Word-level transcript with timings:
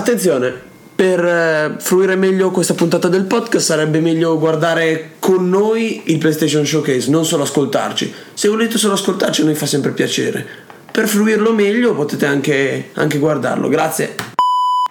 attenzione, 0.00 0.68
per 0.94 1.24
eh, 1.24 1.76
fruire 1.78 2.16
meglio 2.16 2.50
questa 2.50 2.74
puntata 2.74 3.08
del 3.08 3.24
podcast 3.24 3.64
sarebbe 3.64 4.00
meglio 4.00 4.38
guardare 4.38 5.12
con 5.18 5.48
noi 5.48 6.02
il 6.06 6.18
PlayStation 6.18 6.66
Showcase, 6.66 7.10
non 7.10 7.24
solo 7.24 7.44
ascoltarci. 7.44 8.12
Se 8.34 8.48
volete 8.48 8.76
solo 8.76 8.94
ascoltarci 8.94 9.42
a 9.42 9.44
noi 9.44 9.54
fa 9.54 9.66
sempre 9.66 9.92
piacere. 9.92 10.44
Per 10.90 11.06
fruirlo 11.06 11.52
meglio 11.52 11.94
potete 11.94 12.26
anche, 12.26 12.90
anche 12.94 13.18
guardarlo. 13.18 13.68
Grazie. 13.68 14.14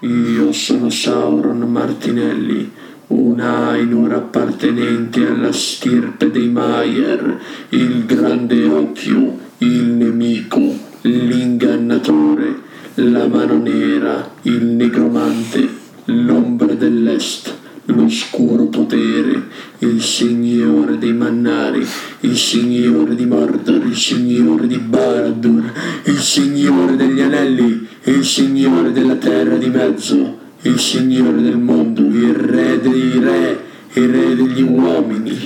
Io 0.01 0.51
sono 0.51 0.89
Sauron 0.89 1.59
Martinelli, 1.59 2.71
un 3.07 3.39
Ainur 3.39 4.13
appartenente 4.13 5.25
alla 5.27 5.51
stirpe 5.51 6.31
dei 6.31 6.47
Maier, 6.47 7.39
il 7.69 8.05
grande 8.05 8.63
occhio, 8.65 9.37
il 9.57 9.83
nemico, 9.83 10.73
l'ingannatore, 11.01 12.67
la 12.99 13.27
mano 13.27 13.57
nera, 13.57 14.29
il 14.41 14.65
negromante, 14.65 15.67
l'ombra 16.05 16.73
dell'est, 16.73 17.55
l'oscuro 17.85 18.65
potere, 18.65 19.43
il 19.79 20.01
signore 20.01 20.97
dei 20.97 21.13
mannari, 21.13 21.85
il 22.21 22.37
signore 22.37 23.15
di 23.15 23.25
Mordor, 23.25 23.85
il 23.85 23.95
signore 23.95 24.67
di 24.67 24.77
Baradur, 24.77 25.71
il 26.03 26.19
signore 26.19 26.97
degli 26.97 27.21
anelli, 27.21 27.87
il 28.03 28.25
signore 28.25 28.91
della 28.91 29.15
terra 29.15 29.55
di 29.55 29.69
mezzo, 29.69 30.37
il 30.63 30.77
signore 30.77 31.41
del 31.41 31.57
mondo, 31.57 32.01
il 32.01 32.33
re 32.33 32.81
dei 32.81 33.17
re, 33.19 33.63
il 33.93 34.09
re 34.09 34.35
degli 34.35 34.61
uomini. 34.61 35.37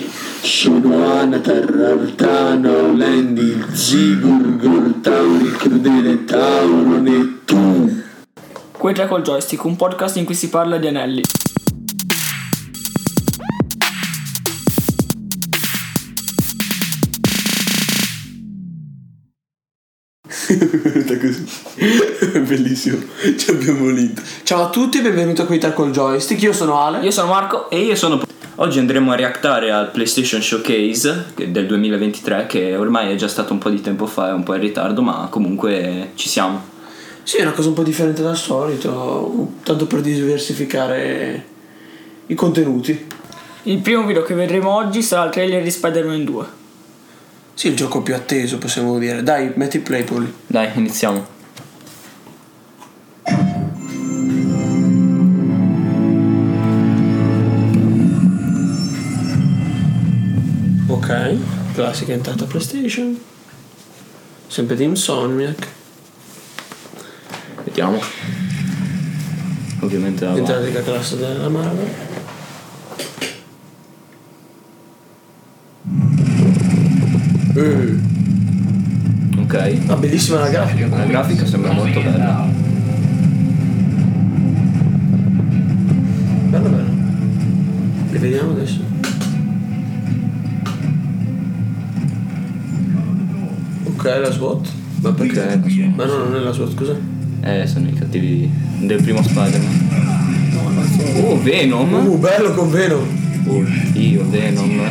Sono 0.42 1.08
Anatar, 1.08 1.74
Artana, 1.74 2.70
Olendi, 2.70 3.56
Zigur, 3.72 4.58
Gortauri, 4.58 5.52
crudele 5.52 6.26
Tauron 6.26 7.04
tu. 7.06 7.13
Quei 8.84 8.94
tre 8.94 9.08
col 9.08 9.22
joystick, 9.22 9.64
un 9.64 9.78
podcast 9.78 10.18
in 10.18 10.26
cui 10.26 10.36
si 10.36 10.50
parla 10.50 10.76
di 10.76 10.88
anelli. 10.88 11.22
Bellissimo. 22.46 22.98
Ci 23.38 23.52
abbiamo 23.52 23.86
vinto. 23.86 24.22
Ciao 24.44 24.64
a 24.64 24.70
tutti 24.70 24.98
e 24.98 25.02
benvenuti 25.02 25.40
a 25.40 25.46
Quei 25.46 25.60
tre 25.60 25.72
col 25.72 25.92
joystick. 25.92 26.42
Io 26.42 26.52
sono 26.52 26.82
Ale. 26.82 27.00
Io 27.06 27.12
sono 27.12 27.30
Marco 27.30 27.70
E 27.70 27.80
io 27.80 27.96
sono. 27.96 28.22
Oggi 28.56 28.80
andremo 28.80 29.14
a 29.14 29.16
reactare 29.16 29.72
al 29.72 29.92
PlayStation 29.92 30.42
Showcase 30.42 31.28
del 31.38 31.68
2023, 31.68 32.48
che 32.48 32.76
ormai 32.76 33.14
è 33.14 33.16
già 33.16 33.30
stato 33.30 33.54
un 33.54 33.60
po' 33.60 33.70
di 33.70 33.80
tempo 33.80 34.08
fa, 34.08 34.28
è 34.28 34.34
un 34.34 34.44
po' 34.44 34.56
in 34.56 34.60
ritardo, 34.60 35.02
ma 35.02 35.30
comunque 35.32 36.12
ci 36.16 36.28
siamo. 36.28 36.73
Sì, 37.26 37.38
è 37.38 37.42
una 37.42 37.54
cosa 37.54 37.70
un 37.70 37.74
po' 37.74 37.84
differente 37.84 38.22
dal 38.22 38.36
solito, 38.36 39.54
tanto 39.64 39.88
per 39.88 40.02
diversificare 40.02 41.46
i 42.28 42.36
contenuti. 42.36 43.08
Il 43.64 43.80
primo 43.80 44.06
video 44.06 44.24
che 44.24 44.34
vedremo 44.34 44.70
oggi 44.70 45.02
sarà 45.02 45.26
il 45.26 45.32
trailer 45.32 45.64
di 45.64 45.72
Spider-Man 45.72 46.26
2. 46.26 46.46
Sì, 47.54 47.70
il 47.70 47.76
gioco 47.76 48.02
più 48.02 48.14
atteso, 48.14 48.58
possiamo 48.58 49.00
dire. 49.00 49.24
Dai, 49.24 49.54
metti 49.56 49.80
play, 49.80 50.04
Poli. 50.04 50.32
Dai, 50.46 50.70
iniziamo. 50.76 51.26
Ok, 60.88 61.38
classica 61.74 62.12
entrata 62.12 62.46
PlayStation. 62.46 63.18
Sempre 64.48 64.76
di 64.76 64.84
Insomniac. 64.84 65.73
Vediamo. 67.74 68.00
Ovviamente 69.80 70.26
la 70.26 70.36
Entrata 70.38 70.62
di 70.62 70.72
classe 70.84 71.18
della 71.18 71.50
Marvel. 71.50 71.88
Eh, 77.56 78.00
Ok. 79.42 79.80
ah, 79.88 79.96
bellissima 79.96 80.38
la 80.40 80.50
grafica. 80.50 80.88
La 80.88 81.06
grafica 81.06 81.48
sembra 81.48 81.72
molto 81.72 82.00
bella. 82.00 82.46
Bello, 86.50 86.70
bello. 86.70 86.90
Le 88.12 88.20
vediamo 88.20 88.52
adesso. 88.52 88.82
Ok, 93.86 94.04
la 94.04 94.32
SWAT. 94.32 94.72
Ma 95.02 95.12
perché? 95.12 95.92
Ma 95.96 96.06
no, 96.06 96.18
non 96.18 96.36
è 96.36 96.40
la 96.40 96.52
SWAT, 96.52 96.76
cos'è? 96.76 96.96
Eh, 97.46 97.68
sono 97.68 97.90
i 97.90 97.94
cattivi 97.94 98.50
del 98.80 99.02
primo 99.02 99.22
Spider-Man. 99.22 100.02
Oh, 101.24 101.42
Venom! 101.42 101.94
Uh, 101.94 102.18
bello 102.18 102.54
con 102.54 102.72
Venom. 102.72 103.06
Oh, 103.48 103.66
io, 103.94 104.26
Venom. 104.30 104.82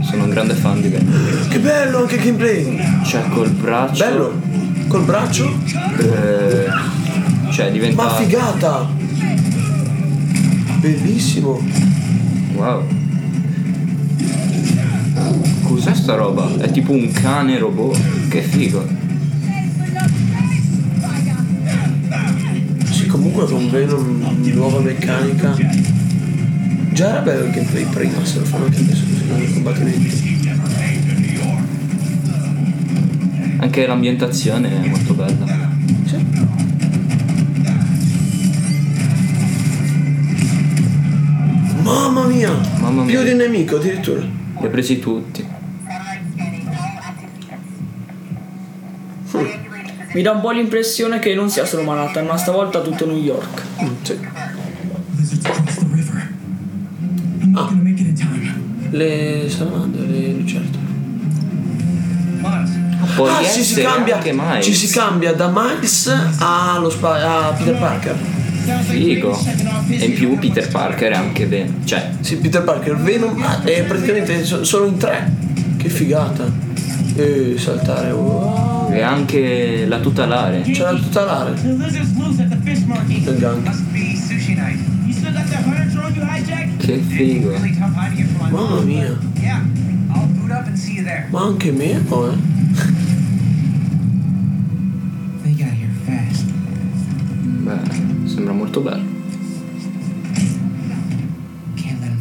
Sono 0.00 0.24
un 0.24 0.30
grande 0.30 0.54
fan 0.54 0.80
di 0.80 0.88
Venom. 0.88 1.48
Che 1.48 1.60
bello 1.60 1.98
anche 1.98 2.16
gameplay. 2.18 2.76
Cioè, 3.04 3.28
col 3.28 3.50
braccio. 3.50 4.04
Bello. 4.04 4.40
Col 4.88 5.04
braccio? 5.04 5.48
eh, 6.00 6.66
cioè, 7.50 7.70
diventa. 7.70 8.02
Ma 8.02 8.14
figata. 8.14 8.90
Bellissimo. 10.80 11.62
Wow. 12.54 12.82
Cos'è 15.62 15.94
sta 15.94 16.16
roba? 16.16 16.50
È 16.58 16.68
tipo 16.72 16.90
un 16.90 17.12
cane 17.12 17.58
robot. 17.58 18.28
Che 18.28 18.42
figo. 18.42 19.06
Comunque 23.46 23.46
con 23.46 23.70
Venom 23.70 24.40
nuova 24.54 24.80
meccanica. 24.80 25.56
Già 26.92 27.08
era 27.10 27.20
bello 27.20 27.44
il 27.44 27.52
gameplay 27.52 27.84
prima, 27.84 28.24
se 28.24 28.40
lo 28.40 28.44
fanno 28.44 28.64
anche 28.64 28.80
adesso 28.80 29.04
così 29.04 29.28
con 29.28 29.42
i 29.42 29.52
combattimenti. 29.52 30.46
Anche 33.58 33.86
l'ambientazione 33.86 34.82
è 34.82 34.88
molto 34.88 35.14
bella. 35.14 35.70
Sì. 36.04 36.16
Mamma 41.82 42.26
mia! 42.26 42.52
Mamma 42.80 43.04
mia. 43.04 43.16
Più 43.16 43.24
di 43.24 43.30
un 43.30 43.36
nemico 43.36 43.76
addirittura. 43.76 44.20
Li 44.20 44.66
ha 44.66 44.68
presi 44.68 44.98
tutti. 44.98 45.47
Mi 50.12 50.22
dà 50.22 50.32
un 50.32 50.40
po' 50.40 50.50
l'impressione 50.50 51.18
che 51.18 51.34
non 51.34 51.50
sia 51.50 51.64
solo 51.66 51.82
Manhattan, 51.82 52.26
ma 52.26 52.36
stavolta 52.36 52.80
tutto 52.80 53.06
New 53.06 53.16
York. 53.16 53.62
Mm, 53.82 53.88
sì. 54.02 54.18
Time. 57.52 58.56
Le 58.90 59.44
salamandre, 59.48 60.06
le 60.06 60.32
lucertole. 60.32 60.86
Può 63.14 63.26
ah, 63.26 63.42
sì, 63.42 63.62
si 63.62 63.80
cambia. 63.82 64.16
anche 64.16 64.32
Miles. 64.32 64.64
Ci 64.64 64.74
si 64.74 64.88
cambia 64.88 65.32
da 65.34 65.50
Miles 65.52 66.12
allo 66.38 66.88
spa- 66.88 67.48
a 67.48 67.52
Peter 67.52 67.76
Parker. 67.76 68.16
Figo. 68.86 69.38
E 69.88 70.04
in 70.04 70.14
più 70.14 70.38
Peter 70.38 70.68
Parker 70.68 71.12
è 71.12 71.16
anche 71.16 71.46
Venom. 71.46 71.84
Cioè, 71.84 72.10
Sì, 72.20 72.36
Peter 72.36 72.62
Parker, 72.62 72.96
Venom 72.96 73.40
ah, 73.42 73.62
è 73.62 73.82
praticamente 73.84 74.44
so- 74.44 74.64
solo 74.64 74.86
in 74.86 74.96
tre. 74.96 75.30
Che 75.76 75.88
figata. 75.88 76.50
E 77.16 77.54
saltare. 77.58 78.10
wow. 78.12 78.77
È 78.90 79.00
anche 79.00 79.86
la 79.86 80.00
tutelare. 80.00 80.62
C'è 80.62 80.82
la 80.82 80.94
tutelare. 80.94 81.54
Che 86.78 86.98
figo. 86.98 87.54
Mamma 88.50 88.80
mia. 88.80 89.18
Ma 91.30 91.42
anche 91.42 91.72
me, 91.72 92.00
fast. 92.06 92.36
Beh, 97.42 98.28
sembra 98.28 98.52
molto 98.52 98.80
bello. 98.80 99.17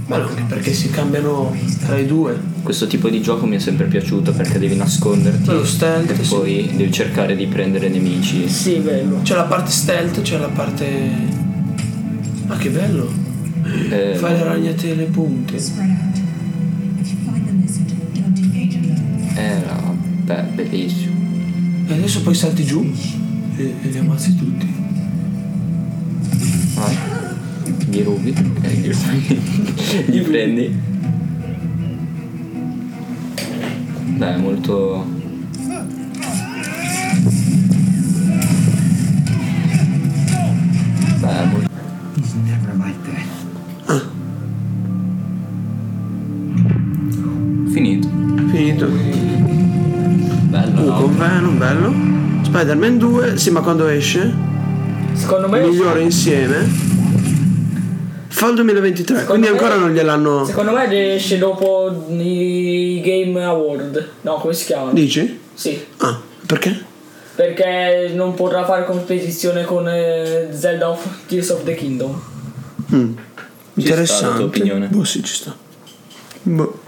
Bello 0.07 0.27
anche 0.29 0.43
perché 0.47 0.71
si 0.73 0.89
cambiano 0.89 1.53
tra 1.85 1.97
i 1.97 2.05
due. 2.05 2.39
Questo 2.63 2.87
tipo 2.87 3.09
di 3.09 3.21
gioco 3.21 3.45
mi 3.45 3.57
è 3.57 3.59
sempre 3.59 3.87
piaciuto 3.87 4.31
perché 4.31 4.57
devi 4.57 4.75
nasconderti 4.75 5.43
Quello 5.43 5.65
stealth, 5.65 6.11
e 6.11 6.23
sì. 6.23 6.33
poi 6.33 6.71
devi 6.75 6.91
cercare 6.91 7.35
di 7.35 7.45
prendere 7.47 7.89
nemici. 7.89 8.47
Sì, 8.47 8.75
bello. 8.77 9.19
C'è 9.21 9.35
la 9.35 9.43
parte 9.43 9.71
stealth, 9.71 10.21
c'è 10.21 10.37
la 10.37 10.47
parte. 10.47 10.85
Ah, 12.47 12.55
che 12.57 12.69
bello! 12.69 13.11
Eh, 13.89 14.15
Fai 14.15 14.33
le 14.33 14.43
ragnate 14.43 14.91
e 14.91 14.95
le 14.95 15.03
punte. 15.05 15.59
Spread 15.59 15.89
out. 15.89 16.17
If 17.01 17.11
you 17.11 17.17
find 17.25 17.45
the 17.45 17.51
lizard, 17.51 17.91
don't 18.13 18.37
engage 18.39 18.77
alone. 18.77 19.33
Era 19.35 19.93
beh, 20.23 20.43
bellissimo. 20.55 21.15
E 21.87 21.93
adesso 21.93 22.21
poi 22.21 22.33
salti 22.33 22.63
giù 22.63 22.89
e, 23.57 23.73
e 23.81 23.87
li 23.89 23.97
ammazzi 23.97 24.35
tutti. 24.35 24.66
Gli 27.89 28.03
rubi 28.03 28.33
e 28.61 28.69
gli, 28.75 28.91
gli 30.07 30.21
prendi. 30.21 30.75
Beh, 34.17 34.33
è 34.33 34.37
molto. 34.37 35.05
like 42.77 42.95
that. 43.05 44.03
Finito. 47.73 48.07
Finito. 48.51 48.87
Bello, 50.49 50.81
Uh, 50.81 50.85
no? 50.85 51.07
Venom, 51.07 51.57
bello. 51.57 51.93
Spider-Man 52.43 52.97
2, 52.97 53.37
sì, 53.37 53.49
ma 53.51 53.61
quando 53.61 53.87
esce? 53.87 54.33
Secondo 55.13 55.49
me. 55.49 55.61
Migliore 55.61 56.01
insieme. 56.01 56.86
Fa 58.37 58.49
il 58.49 58.53
2023, 58.53 59.23
quindi 59.25 59.47
me- 59.47 59.53
ancora 59.53 59.77
non 59.77 59.91
gliel'hanno. 59.91 60.45
Secondo 60.45 60.71
me 60.71 61.15
esce 61.15 61.39
dopo 61.39 62.05
i 62.19 63.01
Game 63.03 63.43
Award. 63.43 64.09
No, 64.21 64.35
come 64.35 64.53
si 64.53 64.65
chiamano? 64.65 64.93
Dici? 64.93 65.39
Sì. 65.55 65.83
Ah, 65.97 66.21
perché? 66.45 66.85
Perché 67.33 68.11
non 68.13 68.35
potrà 68.35 68.63
fare 68.63 68.85
competizione 68.85 69.63
con 69.65 69.89
eh, 69.89 70.49
Zelda 70.51 70.91
of 70.91 71.03
Tears 71.25 71.49
of 71.49 71.63
the 71.63 71.73
Kingdom. 71.73 72.21
Mm. 72.93 73.13
Interessante. 73.73 74.43
opinione. 74.43 74.85
Boh, 74.85 75.03
sì, 75.03 75.23
ci 75.23 75.33
sta. 75.33 75.55
Boh. 76.43 76.79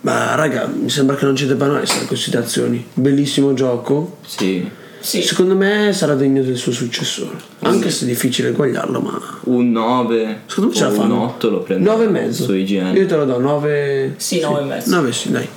Ma 0.00 0.34
raga, 0.34 0.66
mi 0.66 0.90
sembra 0.90 1.14
che 1.14 1.26
non 1.26 1.36
ci 1.36 1.46
debbano 1.46 1.78
essere 1.80 2.06
considerazioni. 2.06 2.84
Bellissimo 2.92 3.54
gioco. 3.54 4.16
Sì. 4.26 4.68
Sì. 5.00 5.22
Secondo 5.22 5.54
me 5.54 5.92
sarà 5.92 6.14
degno 6.14 6.42
del 6.42 6.56
suo 6.56 6.72
successore. 6.72 7.36
Anche 7.60 7.90
se 7.90 8.04
è 8.04 8.08
difficile 8.08 8.48
eguagliarlo, 8.48 9.00
ma. 9.00 9.38
Un 9.44 9.70
9. 9.70 10.42
Secondo 10.46 10.70
me 10.70 10.76
ce 10.76 10.84
la 10.84 10.90
fanno. 10.90 11.14
Un 11.14 11.20
8 11.20 11.50
lo 11.50 11.60
prendo. 11.60 11.90
9 11.90 12.04
e 12.04 12.08
mezzo. 12.08 12.44
Su 12.44 12.54
IGN. 12.54 12.94
Io 12.96 13.06
te 13.06 13.16
lo 13.16 13.24
do 13.24 13.38
9. 13.38 14.14
Sì, 14.16 14.40
nove 14.40 14.60
e 14.60 14.64
mezzo. 14.64 14.94
9 14.94 15.12
sì, 15.12 15.30
dai. 15.30 15.48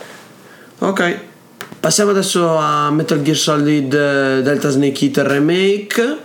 Ok. 0.80 1.20
Passiamo 1.80 2.12
adesso 2.12 2.58
a 2.58 2.92
Metal 2.92 3.22
Gear 3.22 3.36
Solid 3.36 3.94
eh, 3.94 4.42
Delta 4.44 4.70
Snake 4.70 5.06
Eater 5.06 5.26
Remake. 5.26 6.18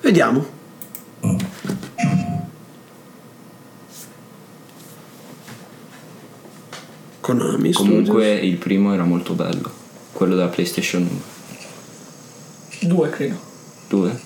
Vediamo. 0.00 0.56
Konami 7.20 7.72
Comunque 7.72 8.34
il 8.34 8.56
primo 8.56 8.94
era 8.94 9.04
molto 9.04 9.34
bello. 9.34 9.70
Quello 10.12 10.34
della 10.34 10.48
PlayStation 10.48 11.06
Due 12.80 13.10
credo. 13.10 13.36
2. 13.88 14.20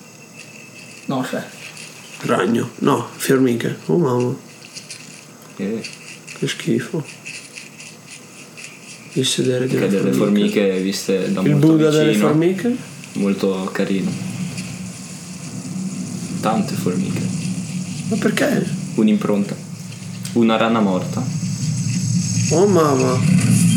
No, 1.05 1.21
tre. 1.27 1.43
Ragno. 2.21 2.69
No, 2.79 3.07
fiormiche. 3.15 3.77
Oh 3.87 3.97
mamma, 3.97 4.33
E 5.57 5.81
che 6.37 6.47
schifo. 6.47 7.03
Il 9.13 9.25
sedere 9.25 9.67
delle 9.67 9.87
delle 9.89 10.11
formiche 10.11 10.79
viste 10.79 11.31
da 11.31 11.41
Il 11.41 11.51
molto 11.51 11.67
Buddha 11.67 11.89
vicino. 11.89 12.03
delle 12.03 12.17
formiche? 12.17 12.77
Molto 13.13 13.69
carino. 13.71 14.11
Tante 16.41 16.73
formiche. 16.73 17.21
Ma 18.09 18.15
perché? 18.17 18.65
Un'impronta. 18.95 19.55
Una 20.33 20.57
rana 20.57 20.79
morta. 20.79 21.23
Oh 22.51 22.65
mamma. 22.67 23.19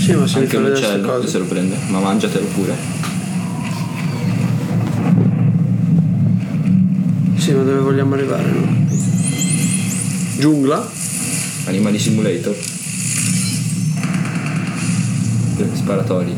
Sì, 0.04 0.12
ma 0.12 0.26
se 0.26 0.38
Anche 0.38 0.56
un 0.56 0.64
uccello 0.70 1.18
che 1.20 1.26
se 1.26 1.38
lo 1.38 1.44
prende. 1.44 1.76
Ma 1.88 1.98
mangiatelo 2.00 2.46
pure. 2.46 2.74
Sì, 7.46 7.52
ma 7.52 7.62
dove 7.62 7.78
vogliamo 7.78 8.14
arrivare? 8.14 8.42
Capito. 8.42 8.94
Giungla? 10.40 10.90
Animali 11.66 11.96
Simulator. 11.96 12.56
Sparatori. 15.74 16.34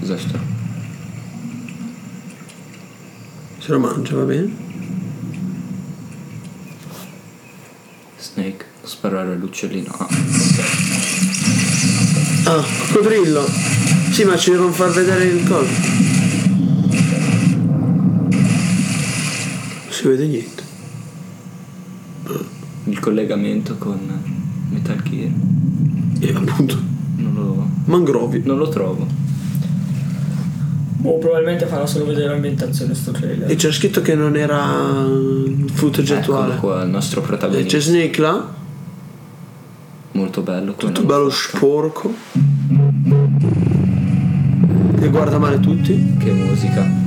Cos'è 0.00 0.16
sto? 0.16 0.38
Se 3.58 3.72
lo 3.72 3.78
mangia, 3.78 4.14
va 4.14 4.22
bene? 4.22 4.56
Snake. 8.20 8.64
Sparare 8.84 9.34
all'uccellino. 9.34 9.94
Ah, 9.98 10.08
Ah, 12.44 12.64
coccodrillo. 12.86 13.46
Sì, 14.12 14.24
ma 14.24 14.38
ci 14.38 14.52
devono 14.52 14.72
far 14.72 14.92
vedere 14.92 15.24
il 15.24 15.46
coso. 15.46 16.01
Si 20.02 20.08
vede 20.08 20.26
niente. 20.26 20.62
il 22.84 22.98
collegamento 22.98 23.76
con 23.78 23.98
Metal 24.70 25.00
Gear. 25.02 25.30
E 26.18 26.32
appunto, 26.34 26.76
Non 27.16 27.34
lo, 27.34 27.68
mangrovi. 27.84 28.42
non 28.44 28.58
lo 28.58 28.68
trovo. 28.68 29.06
Boh, 30.96 31.18
probabilmente 31.18 31.66
farà 31.66 31.86
solo 31.86 32.06
vedere 32.06 32.26
l'ambientazione 32.28 32.94
sto 32.94 33.12
trailer. 33.12 33.48
E 33.50 33.54
c'era 33.54 33.72
scritto 33.72 34.02
che 34.02 34.14
non 34.16 34.36
era 34.36 35.04
il 35.06 35.70
footage 35.72 36.16
attuale. 36.16 36.54
Eccolo 36.54 36.72
qua, 36.74 36.82
il 36.82 36.90
nostro 36.90 37.22
E 37.22 37.24
protagonista. 37.24 37.68
c'è 37.68 37.80
Snake 37.80 38.20
là, 38.20 38.48
Molto 40.12 40.42
bello. 40.42 40.74
tutto 40.74 41.04
bello 41.04 41.30
fatto. 41.30 41.56
sporco. 41.58 42.14
E 45.00 45.08
guarda 45.08 45.38
male 45.38 45.58
tutti. 45.60 46.16
Che 46.18 46.32
musica. 46.32 47.00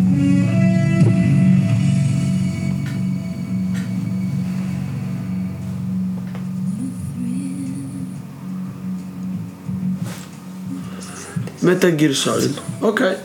Metal 11.65 11.95
Gear 11.95 12.13
Solid. 12.13 12.61
Ok. 12.79 13.17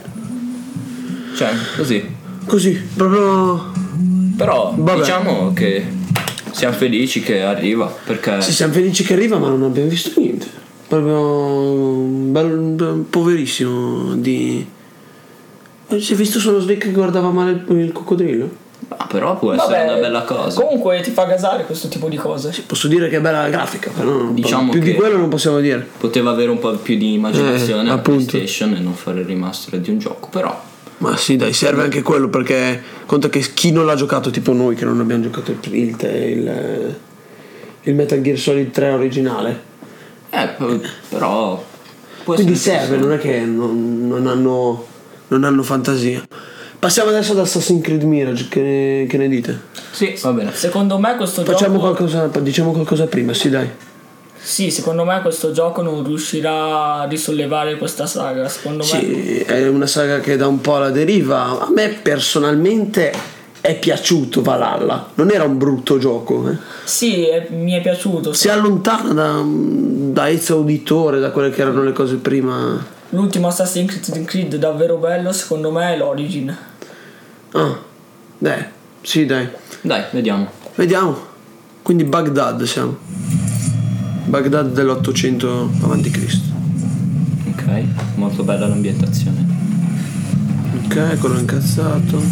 Cioè, 1.37 1.51
così. 1.77 2.17
Così, 2.47 2.73
proprio... 2.95 3.71
Però 4.37 4.75
Vabbè. 4.77 4.99
diciamo 4.99 5.53
che 5.53 5.87
siamo 6.53 6.75
felici 6.75 7.21
che 7.21 7.43
arriva 7.43 7.87
perché 7.87 8.41
Sì, 8.41 8.53
siamo 8.53 8.73
felici 8.73 9.05
che 9.05 9.13
arriva, 9.13 9.37
ma 9.39 9.49
non 9.49 9.63
abbiamo 9.65 9.89
visto 9.91 10.19
niente. 10.19 10.47
Proprio 10.89 11.21
un 11.21 12.33
bel, 12.33 12.49
bel- 12.59 13.05
poverissimo 13.09 14.15
di. 14.15 14.67
Si 15.99 16.13
è 16.13 16.17
visto 16.17 16.39
solo 16.41 16.61
Snake 16.61 16.87
che 16.87 16.93
guardava 16.93 17.31
male 17.31 17.51
il, 17.67 17.79
il 17.79 17.93
coccodrillo? 17.93 18.49
Però 19.11 19.37
può 19.37 19.53
essere 19.53 19.83
una 19.83 19.95
bella 19.97 20.23
cosa. 20.23 20.61
Comunque 20.62 21.01
ti 21.01 21.11
fa 21.11 21.25
gasare 21.25 21.65
questo 21.65 21.89
tipo 21.89 22.09
di 22.09 22.17
cose. 22.17 22.55
Posso 22.65 22.87
dire 22.87 23.09
che 23.09 23.17
è 23.17 23.21
bella 23.21 23.43
la 23.43 23.49
grafica, 23.49 23.91
però 23.91 24.09
non- 24.11 24.35
Diciamo 24.35 24.71
più 24.71 24.81
di 24.81 24.95
quello 24.95 25.17
non 25.17 25.29
possiamo 25.29 25.59
dire. 25.59 25.85
Poteva 25.99 26.31
avere 26.31 26.51
un 26.51 26.61
po' 26.61 26.71
più 26.77 26.97
di 26.97 27.15
immaginazione 27.15 27.83
Eh, 27.83 27.87
la. 27.87 27.99
PlayStation 27.99 28.73
e 28.75 28.79
non 28.79 28.95
fare 28.95 29.21
il 29.21 29.27
remaster 29.27 29.81
di 29.81 29.91
un 29.91 29.99
gioco, 29.99 30.29
però 30.29 30.62
Ma 30.99 31.17
sì, 31.17 31.35
dai, 31.37 31.53
serve 31.53 31.83
anche 31.83 32.03
quello 32.03 32.29
perché 32.29 32.81
conta 33.07 33.29
che 33.29 33.41
chi 33.53 33.73
non 33.73 33.85
l'ha 33.87 33.97
giocato, 33.97 34.31
tipo 34.31 34.53
noi 34.53 34.77
che 34.77 34.85
non 34.85 35.01
abbiamo 35.01 35.23
giocato 35.25 35.51
il, 35.51 35.58
il, 35.75 35.96
il, 35.99 36.96
il 37.82 37.94
Metal 37.96 38.20
Gear 38.20 38.39
Solid 38.39 38.70
3 38.70 38.91
originale. 38.91 39.61
eh, 40.31 40.49
però 41.08 41.65
Quindi 42.23 42.55
serve, 42.55 42.96
non 42.96 43.13
è 43.13 43.19
che 43.19 43.41
non, 43.41 44.06
non 44.06 44.27
hanno, 44.29 44.87
non 45.29 45.43
hanno 45.43 45.63
fantasia. 45.65 46.23
Passiamo 46.81 47.10
adesso 47.10 47.32
ad 47.32 47.39
Assassin's 47.41 47.82
Creed 47.84 48.03
Mirage, 48.05 48.49
che 48.49 48.60
ne, 48.63 49.06
che 49.06 49.19
ne 49.19 49.29
dite? 49.29 49.60
Sì, 49.91 50.19
va 50.22 50.32
bene. 50.32 50.51
Secondo 50.55 50.99
me 50.99 51.15
questo 51.15 51.44
Facciamo 51.44 51.75
gioco. 51.79 51.93
qualcosa, 51.94 52.27
diciamo 52.41 52.72
qualcosa 52.72 53.05
prima, 53.06 53.34
sì 53.34 53.51
dai. 53.51 53.69
Sì, 54.43 54.70
secondo 54.70 55.05
me 55.05 55.20
questo 55.20 55.53
gioco 55.53 55.82
non 55.82 56.03
riuscirà 56.03 56.94
a 57.01 57.05
risollevare 57.05 57.77
questa 57.77 58.06
saga. 58.06 58.49
Secondo 58.49 58.79
me. 58.79 58.89
Sì, 58.89 59.41
è 59.41 59.69
una 59.69 59.87
saga 59.87 60.20
che 60.20 60.37
da 60.39 60.46
un 60.46 60.63
po' 60.63 60.77
alla 60.77 60.89
deriva. 60.89 61.60
A 61.60 61.69
me 61.70 61.91
personalmente 62.01 63.13
è 63.60 63.79
piaciuto 63.79 64.41
Valhalla. 64.41 65.10
Non 65.17 65.31
era 65.31 65.44
un 65.44 65.58
brutto 65.58 65.99
gioco. 65.99 66.49
eh. 66.49 66.56
Sì, 66.84 67.27
è- 67.27 67.49
mi 67.51 67.72
è 67.72 67.82
piaciuto. 67.82 68.32
Si 68.32 68.49
allontana 68.49 69.13
da, 69.13 69.43
da 69.44 70.31
Ezio 70.31 70.55
Auditore, 70.56 71.20
da 71.20 71.31
quelle 71.31 71.51
che 71.51 71.60
erano 71.60 71.82
le 71.84 71.93
cose 71.93 72.15
prima. 72.17 72.82
L'ultimo 73.10 73.49
Assassin's 73.49 74.01
Creed 74.25 74.56
davvero 74.56 74.96
bello, 74.96 75.31
secondo 75.32 75.70
me, 75.70 75.93
è 75.93 75.99
l'Origin. 75.99 76.56
Ah, 77.53 77.79
dai, 78.39 78.65
sì 79.03 79.27
dai. 79.27 79.49
Dai, 79.83 80.05
vediamo. 80.13 80.49
Vediamo. 80.77 81.17
Quindi 81.83 82.05
Baghdad 82.05 82.63
siamo. 82.63 82.97
Baghdad 84.27 84.73
dell'800 84.73 85.47
a.C. 85.83 86.41
Ok, 87.49 87.85
molto 88.17 88.45
bella 88.45 88.67
l'ambientazione. 88.69 89.47
Ok, 90.85 91.19
quello 91.19 91.39
incazzato. 91.39 92.23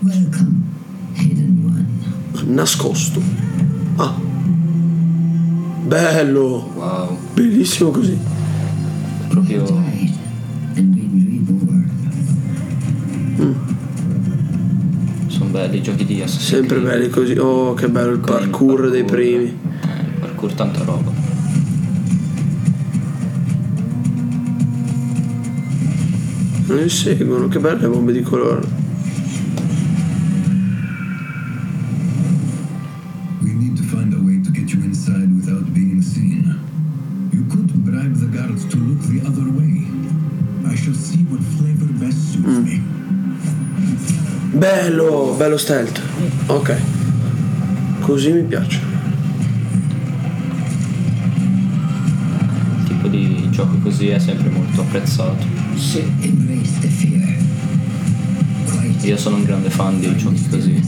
Welcome, 0.00 0.60
Hidden 1.14 1.62
One. 1.66 2.52
Nascosto. 2.52 3.22
Ah. 3.96 4.14
Bello. 5.86 6.70
Wow, 6.74 7.18
Bellissimo 7.34 7.90
così. 7.90 8.18
proprio 9.28 9.82
belli 15.54 15.76
i 15.76 15.82
giochi 15.82 16.04
di 16.04 16.20
Assassin's 16.20 16.48
Sempre 16.48 16.80
Creed. 16.80 16.90
belli 16.98 17.08
così. 17.10 17.36
Oh, 17.38 17.74
che 17.74 17.88
bello 17.88 18.10
il 18.10 18.18
Con 18.20 18.34
il 18.42 18.48
parkour 18.48 18.90
dei 18.90 19.04
parkour. 19.04 19.20
primi. 19.20 19.44
Eh, 19.44 20.02
il 20.02 20.18
parkour 20.18 20.52
tanta 20.52 20.82
roba. 20.82 21.12
Non 26.66 26.78
li 26.78 26.88
seguono, 26.88 27.46
che 27.46 27.60
belle 27.60 27.86
bombe 27.86 28.10
di 28.12 28.22
colore. 28.22 28.83
Bello, 44.84 45.34
bello 45.38 45.56
stealth. 45.56 45.98
Ok. 46.44 46.76
Così 48.00 48.32
mi 48.32 48.42
piace. 48.42 48.78
Il 52.76 52.84
tipo 52.86 53.08
di 53.08 53.48
gioco 53.48 53.78
così 53.78 54.08
è 54.08 54.18
sempre 54.18 54.50
molto 54.50 54.82
apprezzato. 54.82 55.42
Sì. 55.76 56.00
Embrace 56.20 56.72
the 56.80 56.88
fear. 56.88 57.34
Quiet 58.66 59.04
Io 59.04 59.16
sono 59.16 59.36
un 59.36 59.44
grande 59.44 59.70
fan 59.70 59.98
dei 60.00 60.14
giochi 60.18 60.46
così. 60.50 60.76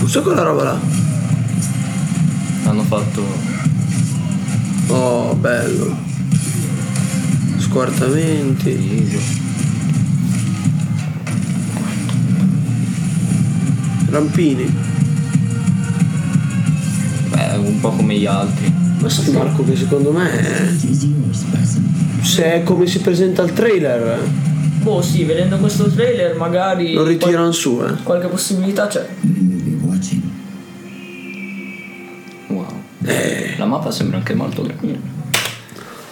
Cos'è 0.00 0.22
quella 0.22 0.42
roba 0.42 0.64
là? 0.64 0.76
Hanno 2.64 2.82
fatto 2.82 3.24
Oh, 4.88 5.36
bello. 5.36 5.96
Squartamenti. 7.58 9.41
Rampini. 14.12 14.70
beh, 17.30 17.56
un 17.56 17.80
po' 17.80 17.90
come 17.90 18.14
gli 18.16 18.26
altri. 18.26 18.72
Ma 19.00 19.08
sai 19.08 19.32
Marco 19.32 19.64
che 19.64 19.74
secondo 19.74 20.12
me 20.12 20.30
se 22.22 22.44
è 22.52 22.62
come 22.62 22.86
si 22.86 23.00
presenta 23.00 23.42
il 23.42 23.52
trailer 23.52 24.20
Boh, 24.82 25.02
sì, 25.02 25.24
vedendo 25.24 25.56
questo 25.56 25.90
trailer 25.90 26.36
magari. 26.36 26.92
lo 26.92 27.04
ritirano 27.04 27.50
su, 27.52 27.72
eh. 27.80 27.84
qual- 27.86 28.02
qualche 28.02 28.26
possibilità 28.28 28.86
c'è. 28.86 29.04
Wow. 32.48 32.66
Eh, 33.04 33.54
La 33.56 33.64
mappa 33.66 33.90
sembra 33.90 34.18
anche 34.18 34.34
molto 34.34 34.62
grande. 34.62 35.00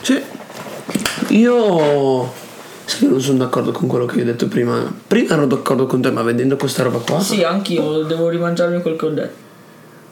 sì. 0.02 0.19
Io 1.28 2.33
sai 2.90 3.00
che 3.00 3.06
non 3.06 3.20
sono 3.20 3.38
d'accordo 3.38 3.70
con 3.73 3.87
quello 3.88 4.04
che 4.06 4.18
hai 4.18 4.25
detto 4.25 4.49
prima. 4.49 4.92
Prima 5.06 5.35
ero 5.35 5.47
d'accordo 5.47 5.87
con 5.87 6.00
te, 6.02 6.11
ma 6.11 6.23
vedendo 6.23 6.56
questa 6.56 6.82
roba 6.82 6.99
qua. 6.99 7.20
Sì, 7.20 7.42
anch'io 7.42 8.02
devo 8.02 8.28
rimangiarmi 8.28 8.82
quel 8.82 8.97
che 8.97 9.06
ho 9.06 9.11
detto. 9.11 9.49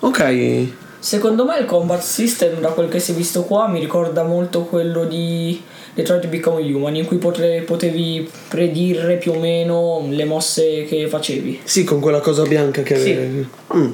Ok. 0.01 0.67
Secondo 1.01 1.45
me 1.45 1.59
il 1.59 1.65
combat 1.65 2.01
system, 2.03 2.61
da 2.61 2.69
quel 2.71 2.89
che 2.89 2.99
si 2.99 3.13
è 3.13 3.15
visto 3.15 3.43
qua, 3.43 3.69
mi 3.69 3.79
ricorda 3.79 4.25
molto 4.25 4.63
quello 4.65 5.05
di 5.05 5.61
Detroit 5.95 6.27
Become 6.27 6.61
Human, 6.73 6.97
in 6.97 7.05
cui 7.05 7.19
potre- 7.19 7.61
potevi 7.63 8.29
predire 8.49 9.17
più 9.17 9.33
o 9.33 9.39
meno 9.39 10.07
le 10.09 10.25
mosse 10.25 10.85
che 10.85 11.07
facevi. 11.09 11.61
Sì, 11.65 11.85
con 11.85 12.01
quella 12.01 12.21
cosa 12.21 12.43
bianca 12.43 12.83
che 12.83 12.97
Sì. 12.97 13.11
avevi. 13.13 13.49
Mm. 13.77 13.91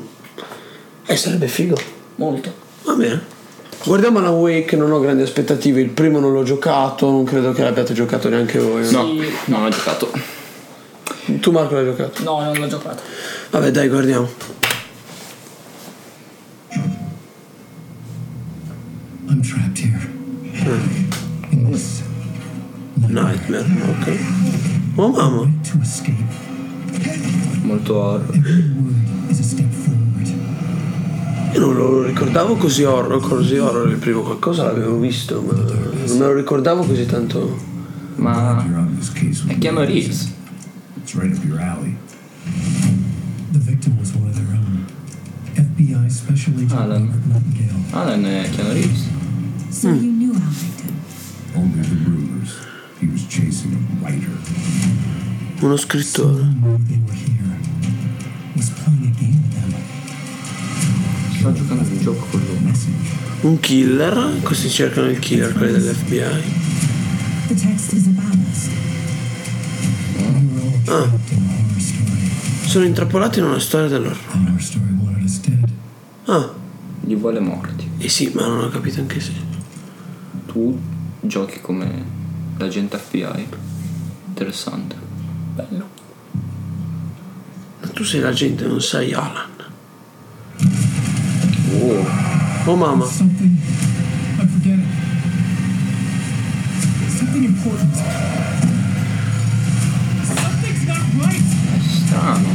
Eh, 1.07 1.17
sarebbe 1.17 1.47
figo. 1.47 1.77
Molto. 2.17 2.53
Va 2.85 2.95
bene. 2.95 3.33
Guardiamo 3.85 4.19
la 4.21 4.31
Wake, 4.31 4.77
non 4.77 4.91
ho 4.93 4.99
grandi 5.01 5.23
aspettative. 5.23 5.81
Il 5.81 5.91
primo 5.91 6.19
non 6.19 6.33
l'ho 6.33 6.43
giocato, 6.43 7.11
non 7.11 7.25
credo 7.25 7.53
che 7.53 7.63
l'abbiate 7.63 7.93
giocato 7.93 8.29
neanche 8.31 8.59
voi. 8.59 8.91
No, 8.91 9.07
Sì. 9.07 9.31
non 9.47 9.65
ho 9.65 9.69
giocato. 9.69 10.11
Tu 11.41 11.51
Marco 11.51 11.75
l'hai 11.75 11.85
giocato? 11.85 12.23
No, 12.23 12.43
non 12.43 12.55
l'ho 12.57 12.67
giocato. 12.67 13.03
Vabbè, 13.51 13.71
dai, 13.71 13.89
guardiamo. 13.89 14.29
I'm 19.29 19.43
trapped 19.43 19.79
here. 19.79 20.01
In 21.51 21.71
this 21.71 22.03
Nightmare, 22.97 23.67
ok. 24.01 24.19
Oh 24.97 25.09
mamma. 25.11 25.51
Molto 27.63 27.95
horror. 27.97 28.33
Io 31.55 31.61
non 31.61 31.75
lo 31.77 32.03
ricordavo 32.03 32.57
così 32.57 32.83
horror, 32.83 33.21
così 33.21 33.59
horror 33.59 33.89
il 33.89 33.99
primo 33.99 34.23
qualcosa 34.23 34.65
l'avevo 34.65 34.99
visto, 34.99 35.41
ma 35.41 35.53
non 35.53 36.19
me 36.19 36.25
lo 36.27 36.33
ricordavo 36.35 36.83
così 36.85 37.07
tanto. 37.07 37.57
Ma 38.17 38.61
è 39.47 39.59
Keanu 39.59 39.85
Reeves. 39.85 40.33
It's 40.97 41.15
right 41.15 41.33
up 41.33 41.45
your 41.45 41.61
alley. 41.61 41.97
The 43.53 43.59
victim 43.61 43.97
was 44.01 44.13
one 44.15 44.31
of 44.31 44.35
their 44.35 44.49
own. 44.53 44.85
FBI 45.55 46.11
Special 46.11 46.55
Agent 46.55 46.73
Alan. 46.73 47.23
Nightingale. 47.29 47.83
Alan 47.93 48.27
è 48.27 48.51
Keanu 48.51 48.73
Reeves. 48.73 49.09
So 49.69 49.91
you 49.91 50.11
knew 50.11 50.33
Alvington. 50.33 50.95
Only 51.55 51.83
the 51.83 52.11
rumors. 52.11 52.53
He 52.99 53.07
was 53.07 53.25
chasing 53.29 53.75
a 53.75 54.05
writer. 54.05 54.33
Uno 55.61 55.77
scrittore. 55.77 56.53
Sta 61.45 61.53
giocando 61.53 61.83
un 61.83 61.99
gioco 62.01 62.25
con 62.31 62.41
lui. 62.41 62.73
Un 63.43 63.61
killer. 63.61 64.41
Questi 64.41 64.71
cercano 64.71 65.11
il 65.11 65.19
killer, 65.19 65.53
quelli 65.53 65.73
dell'FBI. 65.73 66.43
The 67.49 67.55
text 67.55 67.93
is 67.93 68.07
about 68.07 68.35
us. 68.51 68.69
We 70.17 70.25
were 70.25 70.63
all 70.63 70.83
trapped 71.11 71.33
in 71.33 71.43
a 71.43 71.53
horror 71.53 71.81
story. 71.81 72.67
Sono 72.67 72.85
intrappolati 72.87 73.41
in 73.41 73.45
una 73.45 73.59
storia 73.59 73.89
dell'orrore. 73.89 74.55
Ah, 76.25 76.51
Gli 77.03 77.15
vuole 77.15 77.41
morti. 77.41 77.91
eh 77.99 78.09
sì, 78.09 78.33
ma 78.35 78.47
non 78.47 78.65
ho 78.65 78.69
capito 78.71 79.01
anche 79.01 79.21
se. 79.21 79.33
Tu 80.47 80.81
giochi 81.21 81.61
come 81.61 82.05
l'agente 82.57 82.97
FBI. 82.97 83.47
Interessante. 84.29 84.97
Bello. 85.55 85.89
Ma 87.83 87.89
tu 87.89 88.03
sei 88.03 88.21
la 88.21 88.33
gente, 88.33 88.67
non 88.67 88.81
sai 88.81 89.13
Alan. 89.13 89.53
Oh, 91.77 92.07
Oh 92.67 92.77
mamma. 92.77 93.05
Something. 93.07 93.59
I'm 94.41 94.49
forgetting. 94.49 94.89
Something 97.11 97.45
important. 97.45 97.95
Something's 100.25 100.87
not 100.87 101.05
right. 101.21 101.43
è 101.75 101.81
strano. 101.83 102.49